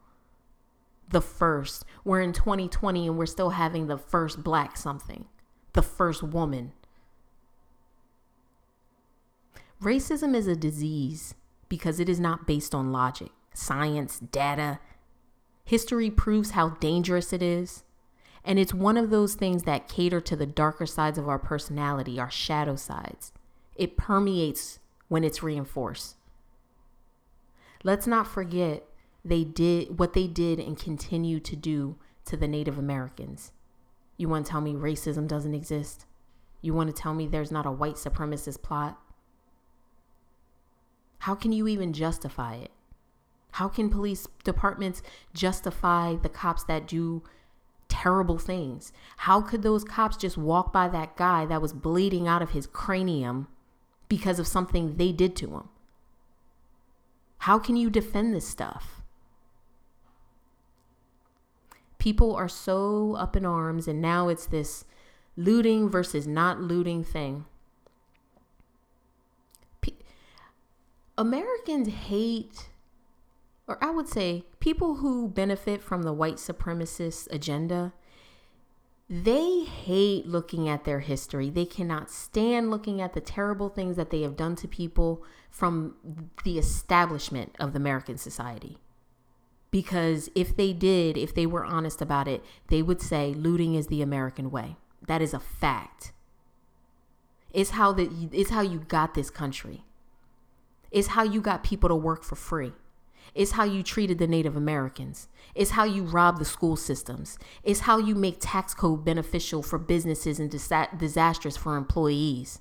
The 1.08 1.22
first. 1.22 1.86
We're 2.04 2.22
in 2.22 2.34
2020 2.34 3.06
and 3.06 3.16
we're 3.16 3.28
still 3.28 3.52
having 3.52 3.86
the 3.86 3.98
first 3.98 4.44
black 4.44 4.76
something, 4.76 5.26
the 5.74 5.84
first 5.84 6.24
woman. 6.24 6.72
Racism 9.80 10.36
is 10.36 10.48
a 10.48 10.56
disease 10.56 11.36
because 11.70 12.00
it 12.00 12.10
is 12.10 12.20
not 12.20 12.48
based 12.48 12.74
on 12.74 12.92
logic, 12.92 13.30
science, 13.54 14.20
data. 14.20 14.80
History 15.64 16.10
proves 16.10 16.52
how 16.52 16.70
dangerous 16.70 17.32
it 17.32 17.44
is. 17.44 17.84
And 18.50 18.58
it's 18.58 18.74
one 18.74 18.98
of 18.98 19.12
those 19.12 19.36
things 19.36 19.62
that 19.64 19.88
cater 19.88 20.20
to 20.22 20.36
the 20.36 20.48
darker 20.48 20.88
sides 20.88 21.20
of 21.20 21.30
our 21.30 21.38
personality, 21.38 22.20
our 22.20 22.32
shadow 22.32 22.76
sides. 22.76 23.32
It 23.76 23.96
permeates 23.96 24.80
when 25.08 25.24
it's 25.24 25.44
reinforced. 25.44 26.16
Let's 27.84 28.08
not 28.08 28.26
forget 28.26 28.86
they 29.24 29.44
did 29.44 30.00
what 30.00 30.14
they 30.14 30.26
did 30.26 30.60
and 30.60 30.80
continue 30.80 31.40
to 31.40 31.56
do 31.56 31.98
to 32.26 32.36
the 32.36 32.48
Native 32.48 32.80
Americans. 32.80 33.52
You 34.18 34.30
want 34.30 34.48
to 34.48 34.52
tell 34.52 34.62
me 34.62 34.74
racism 34.74 35.28
doesn't 35.28 35.54
exist? 35.54 36.08
You 36.64 36.74
want 36.74 36.90
to 36.90 37.00
tell 37.00 37.14
me 37.14 37.28
there's 37.28 37.52
not 37.52 37.68
a 37.68 37.72
white 37.72 37.98
supremacist 37.98 38.64
plot? 38.64 39.00
How 41.20 41.36
can 41.36 41.52
you 41.52 41.68
even 41.68 41.94
justify 41.94 42.56
it? 42.56 42.72
How 43.52 43.68
can 43.68 43.92
police 43.92 44.28
departments 44.44 45.04
justify 45.36 46.16
the 46.16 46.30
cops 46.30 46.64
that 46.64 46.88
do 46.88 47.22
terrible 47.90 48.38
things. 48.38 48.94
How 49.18 49.42
could 49.42 49.62
those 49.62 49.84
cops 49.84 50.16
just 50.16 50.38
walk 50.38 50.72
by 50.72 50.88
that 50.88 51.18
guy 51.18 51.46
that 51.46 51.62
was 51.62 51.74
bleeding 51.74 52.28
out 52.28 52.42
of 52.42 52.52
his 52.52 52.68
cranium 52.68 53.48
because 54.08 54.40
of 54.40 54.48
something 54.48 54.96
they 54.96 55.12
did 55.12 55.36
to 55.38 55.48
him? 55.50 55.70
How 57.40 57.60
can 57.60 57.76
you 57.76 57.90
defend 57.90 58.34
this 58.34 58.48
stuff? 58.48 59.02
People 61.98 62.34
are 62.36 62.48
so 62.48 63.16
up 63.16 63.36
in 63.36 63.46
arms, 63.46 63.88
and 63.88 64.02
now 64.02 64.30
it's 64.30 64.46
this 64.46 64.86
looting 65.36 65.90
versus 65.90 66.26
not 66.26 66.62
looting 66.62 67.04
thing. 67.04 67.46
Americans 71.20 71.90
hate 71.90 72.70
or 73.70 73.78
I 73.84 73.92
would 73.92 74.08
say 74.08 74.46
people 74.60 74.96
who 74.96 75.30
benefit 75.30 75.84
from 75.84 76.02
the 76.02 76.12
white 76.12 76.38
supremacist 76.38 77.28
agenda, 77.30 77.94
they 79.08 79.60
hate 79.62 80.26
looking 80.26 80.68
at 80.68 80.86
their 80.86 81.02
history. 81.02 81.52
They 81.52 81.66
cannot 81.66 82.10
stand 82.10 82.72
looking 82.72 83.00
at 83.00 83.14
the 83.14 83.22
terrible 83.22 83.70
things 83.70 83.96
that 83.96 84.10
they 84.10 84.24
have 84.24 84.36
done 84.36 84.56
to 84.58 84.68
people 84.68 85.24
from 85.52 85.96
the 86.44 86.58
establishment 86.58 87.56
of 87.60 87.74
the 87.74 87.78
American 87.78 88.18
society. 88.18 88.80
Because 89.70 90.32
if 90.34 90.58
they 90.58 90.74
did, 90.74 91.16
if 91.16 91.36
they 91.36 91.46
were 91.46 91.64
honest 91.64 92.02
about 92.02 92.28
it, 92.28 92.44
they 92.70 92.82
would 92.82 93.02
say 93.02 93.36
looting 93.36 93.76
is 93.76 93.86
the 93.86 94.02
American 94.02 94.50
way. 94.50 94.78
That 95.08 95.22
is 95.22 95.34
a 95.36 95.40
fact. 95.40 96.12
It's 97.54 97.72
how 97.72 97.94
the 97.94 98.10
it's 98.32 98.50
how 98.50 98.62
you 98.62 98.80
got 98.80 99.14
this 99.14 99.30
country. 99.30 99.84
It's 100.90 101.10
how 101.10 101.22
you 101.22 101.40
got 101.40 101.64
people 101.64 101.90
to 101.90 101.96
work 101.96 102.24
for 102.24 102.36
free. 102.36 102.74
It's 103.40 103.52
how 103.52 103.64
you 103.64 103.84
treated 103.84 104.18
the 104.18 104.28
Native 104.28 104.58
Americans. 104.58 105.30
It's 105.56 105.72
how 105.72 105.86
you 105.86 106.04
rob 106.04 106.40
the 106.40 106.44
school 106.44 106.76
systems. 106.76 107.40
It's 107.64 107.80
how 107.80 107.98
you 107.98 108.14
make 108.14 108.36
tax 108.42 108.74
code 108.74 109.06
beneficial 109.06 109.64
for 109.64 109.80
businesses 109.80 110.42
and 110.42 110.52
disa- 110.52 110.90
disastrous 110.98 111.56
for 111.56 111.78
employees. 111.78 112.60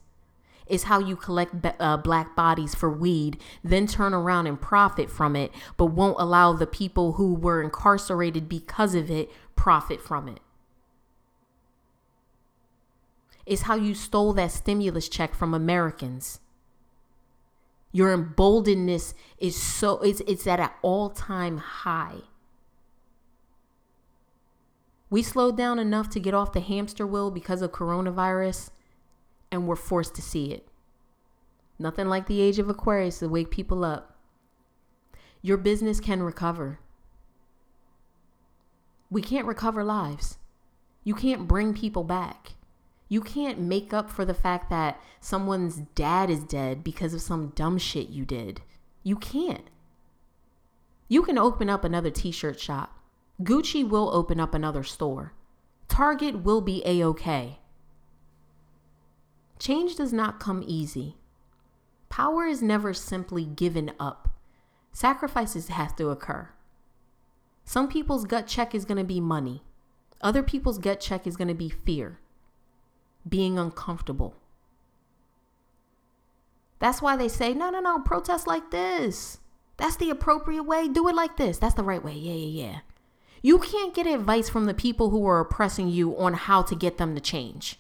It's 0.68 0.84
how 0.84 1.00
you 1.00 1.16
collect 1.16 1.66
uh, 1.80 1.96
black 1.96 2.36
bodies 2.36 2.76
for 2.76 2.88
weed, 2.88 3.42
then 3.64 3.88
turn 3.88 4.14
around 4.14 4.46
and 4.46 4.60
profit 4.60 5.10
from 5.10 5.34
it, 5.34 5.50
but 5.76 5.86
won't 5.86 6.20
allow 6.20 6.52
the 6.52 6.64
people 6.64 7.14
who 7.14 7.34
were 7.34 7.60
incarcerated 7.60 8.48
because 8.48 8.94
of 8.94 9.10
it 9.10 9.32
profit 9.56 10.00
from 10.00 10.28
it. 10.28 10.38
It's 13.46 13.62
how 13.62 13.74
you 13.74 13.94
stole 13.94 14.32
that 14.34 14.52
stimulus 14.52 15.08
check 15.08 15.34
from 15.34 15.54
Americans 15.54 16.38
your 17.98 18.16
emboldenedness 18.16 19.12
is 19.38 19.60
so 19.60 19.98
it's 20.02 20.20
it's 20.20 20.46
at 20.46 20.60
an 20.60 20.70
all-time 20.82 21.58
high. 21.58 22.20
We 25.10 25.20
slowed 25.20 25.56
down 25.56 25.80
enough 25.80 26.08
to 26.10 26.20
get 26.20 26.32
off 26.32 26.52
the 26.52 26.60
hamster 26.60 27.04
wheel 27.04 27.32
because 27.32 27.60
of 27.60 27.72
coronavirus 27.72 28.70
and 29.50 29.66
we're 29.66 29.74
forced 29.74 30.14
to 30.14 30.22
see 30.22 30.52
it. 30.52 30.68
Nothing 31.76 32.06
like 32.06 32.28
the 32.28 32.40
age 32.40 32.60
of 32.60 32.68
Aquarius 32.68 33.18
to 33.18 33.28
wake 33.28 33.50
people 33.50 33.84
up. 33.84 34.16
Your 35.42 35.56
business 35.56 35.98
can 35.98 36.22
recover. 36.22 36.78
We 39.10 39.22
can't 39.22 39.46
recover 39.46 39.82
lives. 39.82 40.38
You 41.02 41.16
can't 41.16 41.48
bring 41.48 41.74
people 41.74 42.04
back. 42.04 42.52
You 43.08 43.22
can't 43.22 43.58
make 43.58 43.94
up 43.94 44.10
for 44.10 44.24
the 44.24 44.34
fact 44.34 44.68
that 44.68 45.00
someone's 45.20 45.76
dad 45.94 46.28
is 46.28 46.44
dead 46.44 46.84
because 46.84 47.14
of 47.14 47.22
some 47.22 47.52
dumb 47.54 47.78
shit 47.78 48.10
you 48.10 48.26
did. 48.26 48.60
You 49.02 49.16
can't. 49.16 49.70
You 51.08 51.22
can 51.22 51.38
open 51.38 51.70
up 51.70 51.84
another 51.84 52.10
t 52.10 52.30
shirt 52.30 52.60
shop. 52.60 52.98
Gucci 53.42 53.88
will 53.88 54.10
open 54.14 54.38
up 54.38 54.52
another 54.52 54.84
store. 54.84 55.32
Target 55.88 56.42
will 56.42 56.60
be 56.60 56.82
a 56.84 57.02
okay. 57.02 57.60
Change 59.58 59.96
does 59.96 60.12
not 60.12 60.38
come 60.38 60.62
easy. 60.66 61.16
Power 62.10 62.44
is 62.44 62.62
never 62.62 62.92
simply 62.92 63.44
given 63.46 63.92
up. 63.98 64.28
Sacrifices 64.92 65.68
have 65.68 65.96
to 65.96 66.10
occur. 66.10 66.50
Some 67.64 67.88
people's 67.88 68.24
gut 68.24 68.46
check 68.46 68.74
is 68.74 68.84
going 68.84 68.98
to 68.98 69.04
be 69.04 69.20
money. 69.20 69.62
Other 70.20 70.42
people's 70.42 70.78
gut 70.78 71.00
check 71.00 71.26
is 71.26 71.36
going 71.36 71.48
to 71.48 71.54
be 71.54 71.68
fear 71.68 72.18
being 73.26 73.58
uncomfortable. 73.58 74.34
That's 76.78 77.02
why 77.02 77.16
they 77.16 77.28
say, 77.28 77.54
no, 77.54 77.70
no, 77.70 77.80
no, 77.80 77.98
protest 78.00 78.46
like 78.46 78.70
this. 78.70 79.38
That's 79.78 79.96
the 79.96 80.10
appropriate 80.10 80.64
way. 80.64 80.88
Do 80.88 81.08
it 81.08 81.14
like 81.14 81.36
this. 81.36 81.58
That's 81.58 81.74
the 81.74 81.82
right 81.82 82.04
way. 82.04 82.14
Yeah, 82.14 82.34
yeah, 82.34 82.64
yeah. 82.64 82.78
You 83.42 83.58
can't 83.58 83.94
get 83.94 84.06
advice 84.06 84.48
from 84.48 84.66
the 84.66 84.74
people 84.74 85.10
who 85.10 85.26
are 85.26 85.40
oppressing 85.40 85.88
you 85.88 86.16
on 86.18 86.34
how 86.34 86.62
to 86.62 86.74
get 86.74 86.98
them 86.98 87.14
to 87.14 87.20
change. 87.20 87.78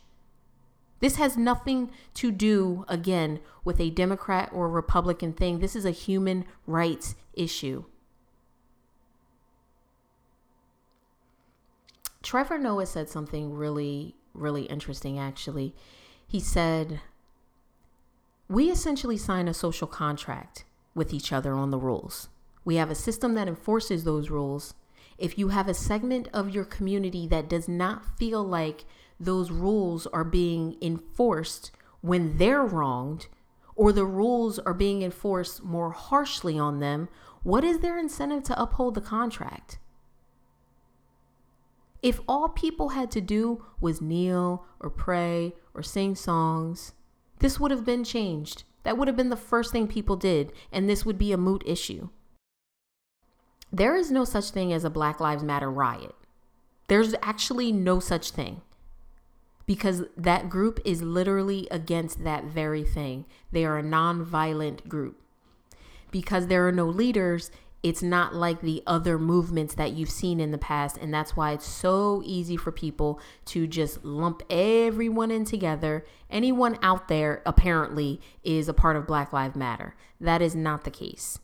This 1.00 1.16
has 1.16 1.36
nothing 1.36 1.90
to 2.14 2.30
do, 2.32 2.84
again, 2.88 3.40
with 3.64 3.80
a 3.80 3.90
Democrat 3.90 4.50
or 4.52 4.68
Republican 4.68 5.32
thing. 5.32 5.58
This 5.58 5.76
is 5.76 5.84
a 5.84 5.90
human 5.90 6.44
rights 6.66 7.14
issue. 7.34 7.84
Trevor 12.22 12.58
Noah 12.58 12.86
said 12.86 13.08
something 13.08 13.54
really 13.54 14.16
really 14.38 14.62
interesting, 14.62 15.18
actually. 15.18 15.74
He 16.26 16.40
said, 16.40 17.00
We 18.48 18.70
essentially 18.70 19.16
sign 19.16 19.48
a 19.48 19.54
social 19.54 19.86
contract 19.86 20.64
with 20.94 21.12
each 21.12 21.32
other 21.32 21.54
on 21.54 21.70
the 21.70 21.78
rules. 21.78 22.28
We 22.64 22.76
have 22.76 22.90
a 22.90 22.94
system 22.94 23.34
that 23.34 23.48
enforces 23.48 24.04
those 24.04 24.30
rules, 24.30 24.74
If 25.16 25.38
you 25.38 25.48
have 25.48 25.68
a 25.68 25.74
segment 25.74 26.28
of 26.32 26.50
your 26.50 26.64
community 26.64 27.26
that 27.28 27.48
does 27.48 27.68
not 27.68 28.18
feel 28.18 28.44
like 28.44 28.84
those 29.18 29.50
rules 29.50 30.06
are 30.08 30.24
being 30.24 30.76
enforced 30.80 31.72
when 32.00 32.36
they're 32.38 32.64
wronged, 32.64 33.26
or 33.74 33.92
the 33.92 34.04
rules 34.04 34.58
are 34.60 34.74
being 34.74 35.02
enforced 35.02 35.62
more 35.62 35.90
harshly 35.90 36.58
on 36.58 36.80
them, 36.80 37.08
what 37.42 37.64
is 37.64 37.78
their 37.78 37.98
incentive 37.98 38.42
to 38.44 38.60
uphold 38.60 38.94
the 38.94 39.00
contract? 39.00 39.78
If 42.02 42.20
all 42.28 42.48
people 42.48 42.90
had 42.90 43.10
to 43.12 43.20
do 43.20 43.64
was 43.80 44.00
kneel 44.00 44.64
or 44.80 44.90
pray 44.90 45.54
or 45.74 45.82
sing 45.82 46.14
songs, 46.14 46.92
this 47.40 47.58
would 47.58 47.70
have 47.70 47.84
been 47.84 48.04
changed. 48.04 48.64
That 48.84 48.96
would 48.96 49.08
have 49.08 49.16
been 49.16 49.30
the 49.30 49.36
first 49.36 49.72
thing 49.72 49.88
people 49.88 50.16
did, 50.16 50.52
and 50.72 50.88
this 50.88 51.04
would 51.04 51.18
be 51.18 51.32
a 51.32 51.36
moot 51.36 51.62
issue. 51.66 52.08
There 53.72 53.96
is 53.96 54.10
no 54.10 54.24
such 54.24 54.50
thing 54.50 54.72
as 54.72 54.84
a 54.84 54.90
Black 54.90 55.20
Lives 55.20 55.42
Matter 55.42 55.70
riot. 55.70 56.14
There's 56.86 57.14
actually 57.22 57.70
no 57.70 58.00
such 58.00 58.30
thing 58.30 58.62
because 59.66 60.04
that 60.16 60.48
group 60.48 60.80
is 60.84 61.02
literally 61.02 61.68
against 61.70 62.24
that 62.24 62.44
very 62.44 62.82
thing. 62.82 63.26
They 63.52 63.66
are 63.66 63.76
a 63.76 63.82
non-violent 63.82 64.88
group. 64.88 65.20
Because 66.10 66.46
there 66.46 66.66
are 66.66 66.72
no 66.72 66.86
leaders, 66.86 67.50
it's 67.82 68.02
not 68.02 68.34
like 68.34 68.60
the 68.60 68.82
other 68.86 69.18
movements 69.18 69.74
that 69.74 69.92
you've 69.92 70.10
seen 70.10 70.40
in 70.40 70.50
the 70.50 70.58
past 70.58 70.96
and 70.96 71.12
that's 71.12 71.36
why 71.36 71.52
it's 71.52 71.66
so 71.66 72.22
easy 72.24 72.56
for 72.56 72.72
people 72.72 73.20
to 73.46 73.66
just 73.66 74.04
lump 74.04 74.42
everyone 74.50 75.30
in 75.30 75.44
together. 75.44 76.04
Anyone 76.30 76.78
out 76.82 77.08
there 77.08 77.42
apparently 77.46 78.20
is 78.42 78.68
a 78.68 78.74
part 78.74 78.96
of 78.96 79.06
Black 79.06 79.32
Lives 79.32 79.56
Matter. 79.56 79.94
That 80.20 80.42
is 80.42 80.54
not 80.54 80.84
the 80.84 80.90
case. 80.90 81.38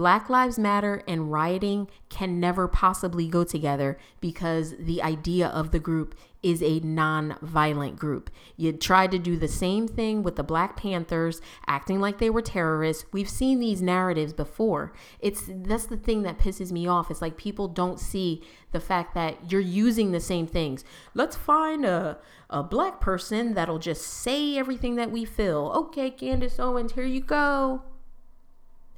Black 0.00 0.30
Lives 0.30 0.58
Matter 0.58 1.02
and 1.06 1.30
rioting 1.30 1.86
can 2.08 2.40
never 2.40 2.66
possibly 2.66 3.28
go 3.28 3.44
together 3.44 3.98
because 4.18 4.74
the 4.78 5.02
idea 5.02 5.48
of 5.48 5.72
the 5.72 5.78
group 5.78 6.14
is 6.42 6.62
a 6.62 6.80
non-violent 6.80 7.98
group. 7.98 8.30
You 8.56 8.72
tried 8.72 9.10
to 9.10 9.18
do 9.18 9.36
the 9.36 9.46
same 9.46 9.86
thing 9.86 10.22
with 10.22 10.36
the 10.36 10.42
Black 10.42 10.74
Panthers 10.74 11.42
acting 11.66 12.00
like 12.00 12.16
they 12.16 12.30
were 12.30 12.40
terrorists. 12.40 13.04
We've 13.12 13.28
seen 13.28 13.60
these 13.60 13.82
narratives 13.82 14.32
before. 14.32 14.94
It's 15.18 15.42
that's 15.46 15.84
the 15.84 15.98
thing 15.98 16.22
that 16.22 16.38
pisses 16.38 16.72
me 16.72 16.86
off. 16.86 17.10
It's 17.10 17.20
like 17.20 17.36
people 17.36 17.68
don't 17.68 18.00
see 18.00 18.42
the 18.72 18.80
fact 18.80 19.12
that 19.16 19.52
you're 19.52 19.60
using 19.60 20.12
the 20.12 20.20
same 20.20 20.46
things. 20.46 20.82
Let's 21.12 21.36
find 21.36 21.84
a 21.84 22.16
a 22.48 22.62
black 22.62 23.02
person 23.02 23.52
that'll 23.52 23.78
just 23.78 24.06
say 24.06 24.56
everything 24.56 24.96
that 24.96 25.10
we 25.10 25.26
feel. 25.26 25.70
Okay, 25.76 26.10
Candace 26.10 26.58
Owens, 26.58 26.92
here 26.92 27.04
you 27.04 27.20
go. 27.20 27.82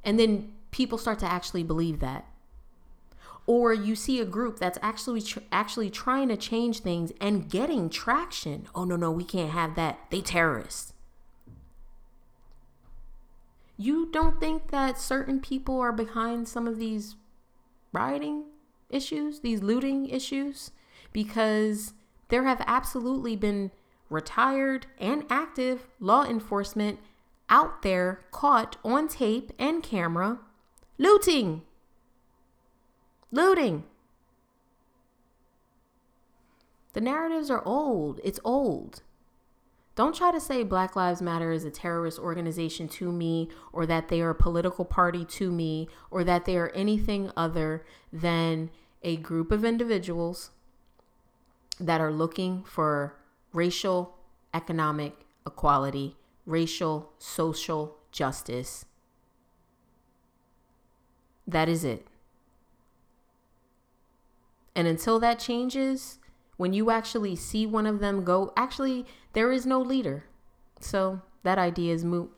And 0.05 0.17
then 0.17 0.53
people 0.73 0.97
start 0.97 1.19
to 1.19 1.31
actually 1.31 1.63
believe 1.63 1.99
that 1.99 2.25
or 3.45 3.73
you 3.73 3.95
see 3.95 4.19
a 4.19 4.25
group 4.25 4.59
that's 4.59 4.77
actually 4.81 5.21
tr- 5.21 5.39
actually 5.51 5.89
trying 5.89 6.29
to 6.29 6.37
change 6.37 6.79
things 6.79 7.11
and 7.19 7.49
getting 7.49 7.89
traction. 7.89 8.67
Oh 8.73 8.85
no, 8.85 8.95
no, 8.95 9.11
we 9.11 9.23
can't 9.23 9.51
have 9.51 9.75
that. 9.75 9.99
They 10.11 10.21
terrorists. 10.21 10.93
You 13.75 14.09
don't 14.11 14.39
think 14.39 14.71
that 14.71 14.97
certain 14.97 15.41
people 15.41 15.79
are 15.79 15.91
behind 15.91 16.47
some 16.47 16.67
of 16.67 16.77
these 16.77 17.15
rioting 17.91 18.45
issues, 18.89 19.39
these 19.39 19.61
looting 19.61 20.07
issues 20.07 20.71
because 21.11 21.93
there 22.29 22.45
have 22.45 22.63
absolutely 22.65 23.35
been 23.35 23.71
retired 24.09 24.85
and 24.99 25.25
active 25.29 25.87
law 25.99 26.23
enforcement 26.23 26.99
out 27.49 27.81
there 27.81 28.21
caught 28.31 28.77
on 28.83 29.07
tape 29.07 29.51
and 29.59 29.83
camera 29.83 30.39
looting 31.03 31.61
Looting. 33.33 33.83
The 36.93 37.01
narratives 37.01 37.49
are 37.49 37.63
old. 37.65 38.19
It's 38.23 38.39
old. 38.45 39.01
Don't 39.95 40.15
try 40.15 40.31
to 40.31 40.39
say 40.39 40.63
Black 40.63 40.95
Lives 40.95 41.19
Matter 41.19 41.51
is 41.51 41.65
a 41.65 41.71
terrorist 41.71 42.19
organization 42.19 42.87
to 42.89 43.11
me, 43.11 43.49
or 43.71 43.87
that 43.87 44.09
they 44.09 44.21
are 44.21 44.29
a 44.29 44.35
political 44.35 44.85
party 44.85 45.25
to 45.25 45.51
me, 45.51 45.89
or 46.11 46.23
that 46.23 46.45
they 46.45 46.57
are 46.57 46.69
anything 46.69 47.31
other 47.35 47.83
than 48.13 48.69
a 49.01 49.17
group 49.17 49.51
of 49.51 49.65
individuals 49.65 50.51
that 51.79 51.99
are 51.99 52.13
looking 52.13 52.63
for 52.63 53.17
racial, 53.51 54.15
economic 54.53 55.25
equality, 55.45 56.15
racial, 56.45 57.11
social 57.17 57.97
justice. 58.11 58.85
That 61.47 61.69
is 61.69 61.83
it. 61.83 62.07
And 64.75 64.87
until 64.87 65.19
that 65.19 65.39
changes, 65.39 66.19
when 66.57 66.73
you 66.73 66.89
actually 66.89 67.35
see 67.35 67.65
one 67.65 67.85
of 67.85 67.99
them 67.99 68.23
go, 68.23 68.53
actually, 68.55 69.05
there 69.33 69.51
is 69.51 69.65
no 69.65 69.79
leader. 69.79 70.25
So 70.79 71.21
that 71.43 71.57
idea 71.57 71.93
is 71.93 72.05
moot. 72.05 72.31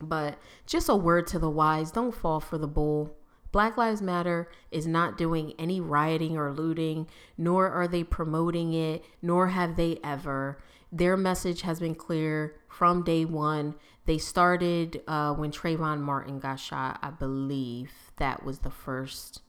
But 0.00 0.38
just 0.66 0.88
a 0.88 0.96
word 0.96 1.26
to 1.28 1.38
the 1.38 1.50
wise 1.50 1.90
don't 1.90 2.14
fall 2.14 2.40
for 2.40 2.58
the 2.58 2.68
bull. 2.68 3.16
Black 3.52 3.76
Lives 3.76 4.00
Matter 4.00 4.48
is 4.70 4.86
not 4.86 5.18
doing 5.18 5.54
any 5.58 5.80
rioting 5.80 6.36
or 6.36 6.52
looting, 6.52 7.08
nor 7.36 7.68
are 7.68 7.88
they 7.88 8.04
promoting 8.04 8.72
it, 8.72 9.04
nor 9.20 9.48
have 9.48 9.76
they 9.76 9.98
ever. 10.04 10.62
Their 10.92 11.16
message 11.16 11.62
has 11.62 11.80
been 11.80 11.96
clear 11.96 12.56
from 12.68 13.02
day 13.02 13.24
one. 13.24 13.74
They 14.06 14.18
started 14.18 15.02
uh, 15.06 15.34
when 15.34 15.50
Trayvon 15.50 16.00
Martin 16.00 16.38
got 16.38 16.60
shot, 16.60 16.98
I 17.02 17.10
believe 17.10 17.90
that 18.20 18.44
was 18.44 18.60
the 18.60 18.70
first 18.70 19.42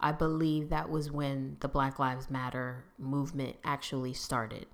I 0.00 0.12
believe 0.12 0.68
that 0.68 0.90
was 0.90 1.10
when 1.10 1.56
the 1.60 1.68
Black 1.68 1.98
Lives 1.98 2.30
Matter 2.30 2.84
movement 2.98 3.56
actually 3.64 4.12
started. 4.12 4.66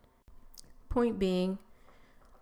Point 0.90 1.18
being, 1.18 1.58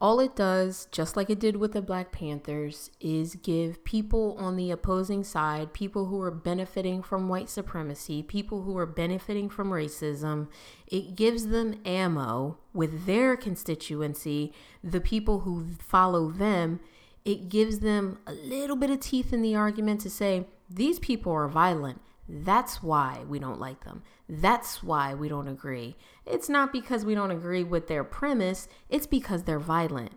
all 0.01 0.19
it 0.19 0.35
does, 0.35 0.89
just 0.91 1.17
like 1.17 1.31
it 1.31 1.39
did 1.39 1.57
with 1.57 1.73
the 1.73 1.81
Black 1.81 2.11
Panthers, 2.11 2.91
is 3.01 3.37
give 3.37 3.85
people 3.85 4.37
on 4.37 4.57
the 4.57 4.73
opposing 4.73 5.23
side, 5.23 5.73
people 5.73 6.07
who 6.07 6.21
are 6.21 6.33
benefiting 6.33 7.05
from 7.05 7.29
white 7.29 7.49
supremacy, 7.49 8.21
people 8.21 8.63
who 8.63 8.77
are 8.77 8.87
benefiting 8.87 9.49
from 9.49 9.71
racism, 9.71 10.49
it 10.89 11.15
gives 11.15 11.47
them 11.47 11.81
ammo 11.85 12.59
with 12.75 13.07
their 13.07 13.37
constituency, 13.37 14.53
the 14.83 15.01
people 15.01 15.41
who 15.41 15.69
follow 15.79 16.33
them. 16.33 16.81
It 17.25 17.49
gives 17.49 17.79
them 17.79 18.19
a 18.27 18.33
little 18.33 18.75
bit 18.75 18.91
of 18.91 18.99
teeth 18.99 19.33
in 19.33 19.43
the 19.43 19.55
argument 19.55 20.01
to 20.01 20.11
say, 20.11 20.49
these 20.75 20.99
people 20.99 21.33
are 21.33 21.49
violent 21.49 22.01
that's 22.29 22.83
why 22.83 23.25
we 23.29 23.39
don't 23.39 23.61
like 23.61 23.85
them. 23.85 24.03
That's 24.29 24.83
why 24.83 25.15
we 25.15 25.29
don't 25.29 25.49
agree. 25.49 25.97
It's 26.25 26.49
not 26.49 26.73
because 26.73 27.05
we 27.05 27.15
don't 27.15 27.31
agree 27.31 27.65
with 27.65 27.89
their 27.89 28.05
premise, 28.05 28.69
it's 28.89 29.07
because 29.07 29.43
they're 29.43 29.59
violent. 29.59 30.13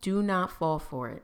Do 0.00 0.22
not 0.22 0.52
fall 0.52 0.78
for 0.78 1.08
it. 1.08 1.22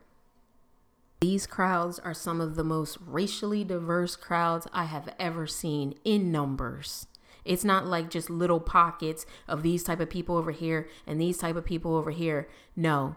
These 1.21 1.47
crowds 1.47 1.99
are 1.99 2.15
some 2.15 2.41
of 2.41 2.55
the 2.57 2.65
most 2.65 2.99
racially 3.07 3.63
diverse 3.63 4.17
crowds 4.17 4.67
I 4.73 4.85
have 4.85 5.15
ever 5.19 5.47
seen 5.47 5.95
in 6.05 6.33
numbers. 6.33 7.07
It's 7.45 7.65
not 7.65 7.87
like 7.87 8.11
just 8.11 8.29
little 8.29 8.61
pockets 8.61 9.27
of 9.47 9.63
these 9.63 9.85
type 9.85 10.01
of 10.01 10.11
people 10.11 10.37
over 10.37 10.51
here 10.51 10.89
and 11.07 11.21
these 11.21 11.39
type 11.39 11.57
of 11.57 11.65
people 11.65 11.95
over 11.95 12.11
here. 12.11 12.49
No, 12.75 13.17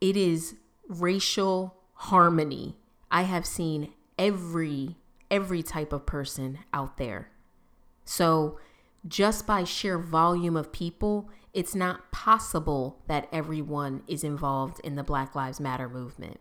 it 0.00 0.16
is 0.16 0.56
racial 0.88 1.76
harmony. 1.94 2.76
I 3.10 3.22
have 3.22 3.46
seen 3.46 3.94
every 4.18 4.96
every 5.30 5.62
type 5.62 5.92
of 5.92 6.06
person 6.06 6.58
out 6.72 6.96
there. 6.96 7.30
So, 8.04 8.58
just 9.06 9.46
by 9.46 9.64
sheer 9.64 9.98
volume 9.98 10.56
of 10.56 10.72
people, 10.72 11.30
it's 11.52 11.74
not 11.74 12.10
possible 12.10 13.02
that 13.06 13.28
everyone 13.32 14.02
is 14.06 14.24
involved 14.24 14.80
in 14.82 14.96
the 14.96 15.02
Black 15.02 15.34
Lives 15.34 15.60
Matter 15.60 15.88
movement. 15.88 16.40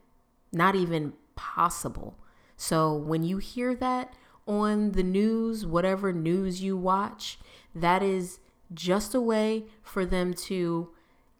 Not 0.51 0.75
even 0.75 1.13
possible. 1.35 2.17
So, 2.55 2.93
when 2.93 3.23
you 3.23 3.37
hear 3.37 3.75
that 3.75 4.13
on 4.47 4.93
the 4.93 5.03
news, 5.03 5.65
whatever 5.65 6.13
news 6.13 6.61
you 6.61 6.77
watch, 6.77 7.37
that 7.75 8.01
is 8.01 8.39
just 8.73 9.13
a 9.13 9.21
way 9.21 9.65
for 9.81 10.05
them 10.05 10.33
to 10.33 10.89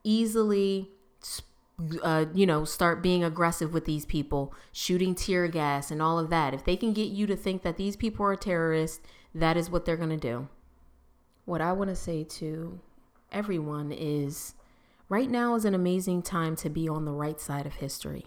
easily 0.03 0.91
uh, 2.01 2.25
you 2.33 2.45
know, 2.45 2.65
start 2.65 3.03
being 3.03 3.23
aggressive 3.23 3.73
with 3.73 3.85
these 3.85 4.05
people, 4.05 4.53
shooting 4.71 5.13
tear 5.13 5.47
gas 5.47 5.91
and 5.91 6.01
all 6.01 6.17
of 6.17 6.29
that. 6.29 6.53
If 6.53 6.63
they 6.63 6.75
can 6.75 6.91
get 6.93 7.09
you 7.09 7.27
to 7.27 7.35
think 7.35 7.61
that 7.61 7.77
these 7.77 7.95
people 7.95 8.25
are 8.25 8.35
terrorists, 8.35 8.99
that 9.35 9.57
is 9.57 9.69
what 9.69 9.85
they're 9.85 9.97
going 9.97 10.09
to 10.09 10.17
do. 10.17 10.47
What 11.45 11.61
I 11.61 11.73
want 11.73 11.89
to 11.89 11.95
say 11.95 12.23
to 12.23 12.79
everyone 13.31 13.91
is 13.91 14.55
right 15.07 15.29
now 15.29 15.55
is 15.55 15.65
an 15.65 15.75
amazing 15.75 16.23
time 16.23 16.55
to 16.57 16.69
be 16.69 16.89
on 16.89 17.05
the 17.05 17.11
right 17.11 17.39
side 17.39 17.65
of 17.67 17.75
history. 17.75 18.25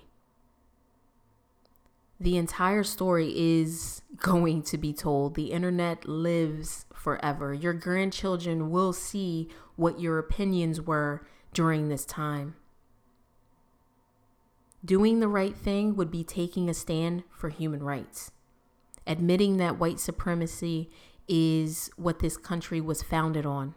The 2.20 2.36
entire 2.36 2.84
story 2.84 3.32
is 3.36 4.02
going 4.16 4.62
to 4.64 4.78
be 4.78 4.92
told. 4.92 5.34
The 5.34 5.50
internet 5.50 6.06
lives 6.06 6.86
forever. 6.94 7.52
Your 7.52 7.72
grandchildren 7.72 8.70
will 8.70 8.92
see 8.92 9.48
what 9.74 9.98
your 9.98 10.18
opinions 10.18 10.80
were 10.80 11.26
during 11.52 11.88
this 11.88 12.04
time. 12.04 12.54
Doing 14.84 15.20
the 15.20 15.28
right 15.28 15.56
thing 15.56 15.94
would 15.96 16.10
be 16.10 16.24
taking 16.24 16.68
a 16.70 16.74
stand 16.74 17.24
for 17.30 17.50
human 17.50 17.82
rights, 17.82 18.30
admitting 19.06 19.58
that 19.58 19.78
white 19.78 20.00
supremacy 20.00 20.90
is 21.28 21.90
what 21.96 22.20
this 22.20 22.36
country 22.36 22.80
was 22.80 23.02
founded 23.02 23.44
on. 23.44 23.74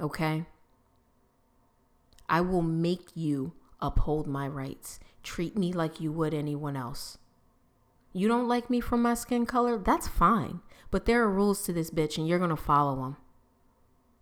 Okay? 0.00 0.46
I 2.28 2.40
will 2.40 2.62
make 2.62 3.08
you 3.14 3.52
uphold 3.80 4.26
my 4.26 4.48
rights. 4.48 5.00
Treat 5.22 5.56
me 5.56 5.72
like 5.72 6.00
you 6.00 6.10
would 6.12 6.32
anyone 6.32 6.76
else. 6.76 7.18
You 8.12 8.26
don't 8.26 8.48
like 8.48 8.70
me 8.70 8.80
for 8.80 8.96
my 8.96 9.14
skin 9.14 9.46
color? 9.46 9.78
That's 9.78 10.08
fine. 10.08 10.60
But 10.90 11.04
there 11.04 11.22
are 11.22 11.30
rules 11.30 11.62
to 11.64 11.72
this 11.72 11.90
bitch 11.90 12.18
and 12.18 12.26
you're 12.26 12.38
going 12.38 12.50
to 12.50 12.56
follow 12.56 12.96
them. 12.96 13.16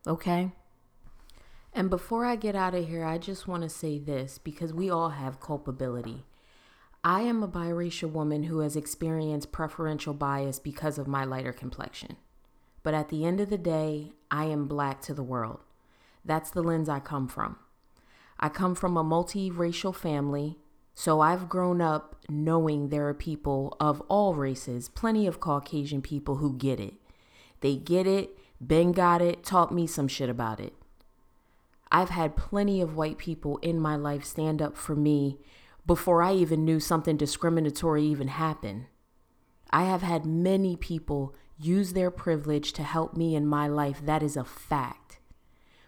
Okay? 0.06 0.52
And 1.78 1.90
before 1.90 2.24
I 2.24 2.34
get 2.34 2.56
out 2.56 2.74
of 2.74 2.88
here, 2.88 3.04
I 3.04 3.18
just 3.18 3.46
want 3.46 3.62
to 3.62 3.68
say 3.68 4.00
this 4.00 4.36
because 4.36 4.74
we 4.74 4.90
all 4.90 5.10
have 5.10 5.38
culpability. 5.38 6.24
I 7.04 7.20
am 7.20 7.40
a 7.40 7.46
biracial 7.46 8.10
woman 8.10 8.42
who 8.42 8.58
has 8.58 8.74
experienced 8.74 9.52
preferential 9.52 10.12
bias 10.12 10.58
because 10.58 10.98
of 10.98 11.06
my 11.06 11.22
lighter 11.22 11.52
complexion. 11.52 12.16
But 12.82 12.94
at 12.94 13.10
the 13.10 13.24
end 13.24 13.38
of 13.38 13.48
the 13.48 13.56
day, 13.56 14.10
I 14.28 14.46
am 14.46 14.66
black 14.66 15.00
to 15.02 15.14
the 15.14 15.22
world. 15.22 15.60
That's 16.24 16.50
the 16.50 16.64
lens 16.64 16.88
I 16.88 16.98
come 16.98 17.28
from. 17.28 17.60
I 18.40 18.48
come 18.48 18.74
from 18.74 18.96
a 18.96 19.04
multiracial 19.04 19.94
family, 19.94 20.58
so 20.96 21.20
I've 21.20 21.48
grown 21.48 21.80
up 21.80 22.16
knowing 22.28 22.88
there 22.88 23.06
are 23.06 23.14
people 23.14 23.76
of 23.78 24.00
all 24.08 24.34
races, 24.34 24.88
plenty 24.88 25.28
of 25.28 25.38
Caucasian 25.38 26.02
people 26.02 26.38
who 26.38 26.56
get 26.56 26.80
it. 26.80 26.94
They 27.60 27.76
get 27.76 28.08
it, 28.08 28.36
Ben 28.60 28.90
got 28.90 29.22
it, 29.22 29.44
taught 29.44 29.72
me 29.72 29.86
some 29.86 30.08
shit 30.08 30.28
about 30.28 30.58
it. 30.58 30.72
I've 31.90 32.10
had 32.10 32.36
plenty 32.36 32.80
of 32.80 32.96
white 32.96 33.18
people 33.18 33.58
in 33.58 33.80
my 33.80 33.96
life 33.96 34.24
stand 34.24 34.60
up 34.60 34.76
for 34.76 34.94
me 34.94 35.38
before 35.86 36.22
I 36.22 36.34
even 36.34 36.64
knew 36.64 36.80
something 36.80 37.16
discriminatory 37.16 38.04
even 38.04 38.28
happened. 38.28 38.86
I 39.70 39.84
have 39.84 40.02
had 40.02 40.26
many 40.26 40.76
people 40.76 41.34
use 41.58 41.92
their 41.92 42.10
privilege 42.10 42.72
to 42.74 42.82
help 42.82 43.16
me 43.16 43.34
in 43.34 43.46
my 43.46 43.66
life. 43.66 44.00
That 44.04 44.22
is 44.22 44.36
a 44.36 44.44
fact. 44.44 45.18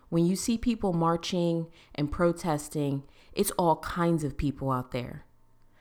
When 0.08 0.26
you 0.26 0.36
see 0.36 0.58
people 0.58 0.92
marching 0.92 1.68
and 1.94 2.10
protesting, 2.10 3.04
it's 3.32 3.52
all 3.52 3.76
kinds 3.76 4.24
of 4.24 4.36
people 4.36 4.70
out 4.70 4.90
there. 4.90 5.24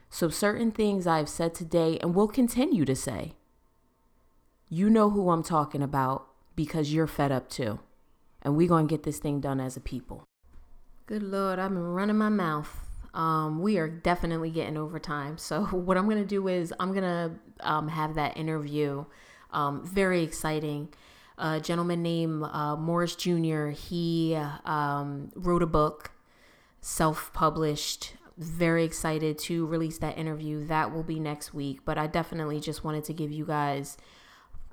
So, 0.09 0.29
certain 0.29 0.71
things 0.71 1.07
I've 1.07 1.29
said 1.29 1.53
today 1.53 1.97
and 2.01 2.15
will 2.15 2.27
continue 2.27 2.85
to 2.85 2.95
say, 2.95 3.33
you 4.67 4.89
know 4.89 5.09
who 5.09 5.29
I'm 5.31 5.43
talking 5.43 5.81
about 5.81 6.27
because 6.55 6.93
you're 6.93 7.07
fed 7.07 7.31
up 7.31 7.49
too. 7.49 7.79
And 8.41 8.55
we're 8.55 8.67
going 8.67 8.87
to 8.87 8.91
get 8.91 9.03
this 9.03 9.19
thing 9.19 9.39
done 9.39 9.59
as 9.59 9.75
a 9.75 9.81
people. 9.81 10.23
Good 11.05 11.23
Lord, 11.23 11.59
I've 11.59 11.71
been 11.71 11.79
running 11.79 12.17
my 12.17 12.29
mouth. 12.29 12.85
Um, 13.13 13.61
we 13.61 13.77
are 13.77 13.87
definitely 13.87 14.51
getting 14.51 14.77
overtime. 14.77 15.37
So, 15.37 15.63
what 15.71 15.97
I'm 15.97 16.05
going 16.05 16.21
to 16.21 16.25
do 16.25 16.47
is 16.47 16.73
I'm 16.79 16.93
going 16.93 17.03
to 17.03 17.31
um, 17.61 17.87
have 17.87 18.15
that 18.15 18.37
interview. 18.37 19.05
Um, 19.51 19.83
very 19.85 20.21
exciting 20.23 20.89
a 21.39 21.59
gentleman 21.59 22.03
named 22.03 22.43
uh, 22.43 22.75
Morris 22.75 23.15
Jr. 23.15 23.69
He 23.69 24.37
um, 24.65 25.31
wrote 25.35 25.63
a 25.63 25.67
book, 25.67 26.11
self 26.81 27.31
published. 27.33 28.13
Very 28.37 28.83
excited 28.85 29.37
to 29.39 29.65
release 29.65 29.97
that 29.97 30.17
interview. 30.17 30.65
That 30.65 30.93
will 30.93 31.03
be 31.03 31.19
next 31.19 31.53
week. 31.53 31.79
But 31.83 31.97
I 31.97 32.07
definitely 32.07 32.59
just 32.59 32.83
wanted 32.83 33.03
to 33.05 33.13
give 33.13 33.31
you 33.31 33.45
guys, 33.45 33.97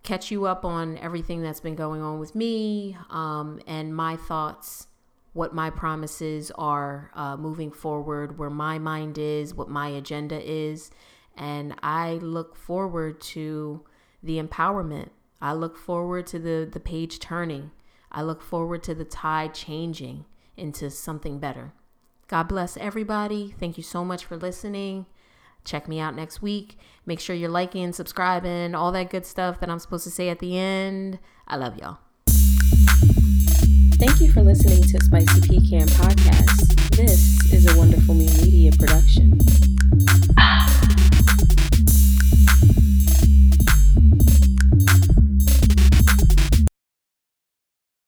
catch 0.07 0.31
you 0.31 0.47
up 0.47 0.65
on 0.65 0.97
everything 0.99 1.43
that's 1.43 1.61
been 1.61 1.75
going 1.75 2.01
on 2.01 2.19
with 2.19 2.35
me 2.35 2.97
um, 3.11 3.61
and 3.67 3.95
my 3.95 4.17
thoughts, 4.17 4.87
what 5.35 5.55
my 5.55 5.69
promises 5.69 6.51
are 6.53 7.11
uh, 7.15 7.37
moving 7.37 7.71
forward, 7.71 8.39
where 8.39 8.51
my 8.51 8.79
mind 8.79 9.19
is, 9.19 9.55
what 9.55 9.69
my 9.69 9.89
agenda 9.89 10.41
is. 10.43 10.91
And 11.37 11.75
I 11.83 12.15
look 12.15 12.57
forward 12.57 13.21
to 13.23 13.85
the 14.23 14.43
empowerment 14.43 15.11
I 15.41 15.53
look 15.53 15.77
forward 15.77 16.27
to 16.29 16.39
the, 16.39 16.69
the 16.71 16.81
page 16.81 17.19
turning. 17.19 17.71
I 18.11 18.23
look 18.23 18.43
forward 18.43 18.83
to 18.85 18.95
the 18.95 19.05
tide 19.05 19.55
changing 19.55 20.25
into 20.57 20.91
something 20.91 21.39
better. 21.39 21.73
God 22.29 22.49
bless 22.49 22.77
everybody. 22.77 23.55
Thank 23.59 23.77
you 23.77 23.83
so 23.83 24.05
much 24.05 24.25
for 24.25 24.37
listening. 24.37 25.07
Check 25.67 25.89
me 25.89 26.01
out 26.01 26.15
next 26.15 26.41
week. 26.41 26.79
Make 27.05 27.21
sure 27.21 27.37
you're 27.37 27.51
liking, 27.51 27.93
subscribing, 27.93 28.75
all 28.75 28.93
that 28.93 29.11
good 29.11 29.27
stuff 29.27 29.61
that 29.61 29.69
I'm 29.69 29.79
supposed 29.79 30.05
to 30.05 30.11
say 30.11 30.31
at 30.31 30.39
the 30.39 30.57
end. 30.57 31.19
I 31.47 31.57
love 31.57 31.77
y'all. 31.77 31.99
Thank 33.99 34.21
you 34.21 34.33
for 34.33 34.43
listening 34.43 34.83
to 34.83 35.05
Spicy 35.05 35.41
Pecan 35.41 35.89
Podcast. 35.89 36.97
This 36.97 37.53
is 37.53 37.67
a 37.71 37.77
Wonderful 37.77 38.15
Me 38.15 38.27
Media 38.43 38.71
production. 38.73 39.39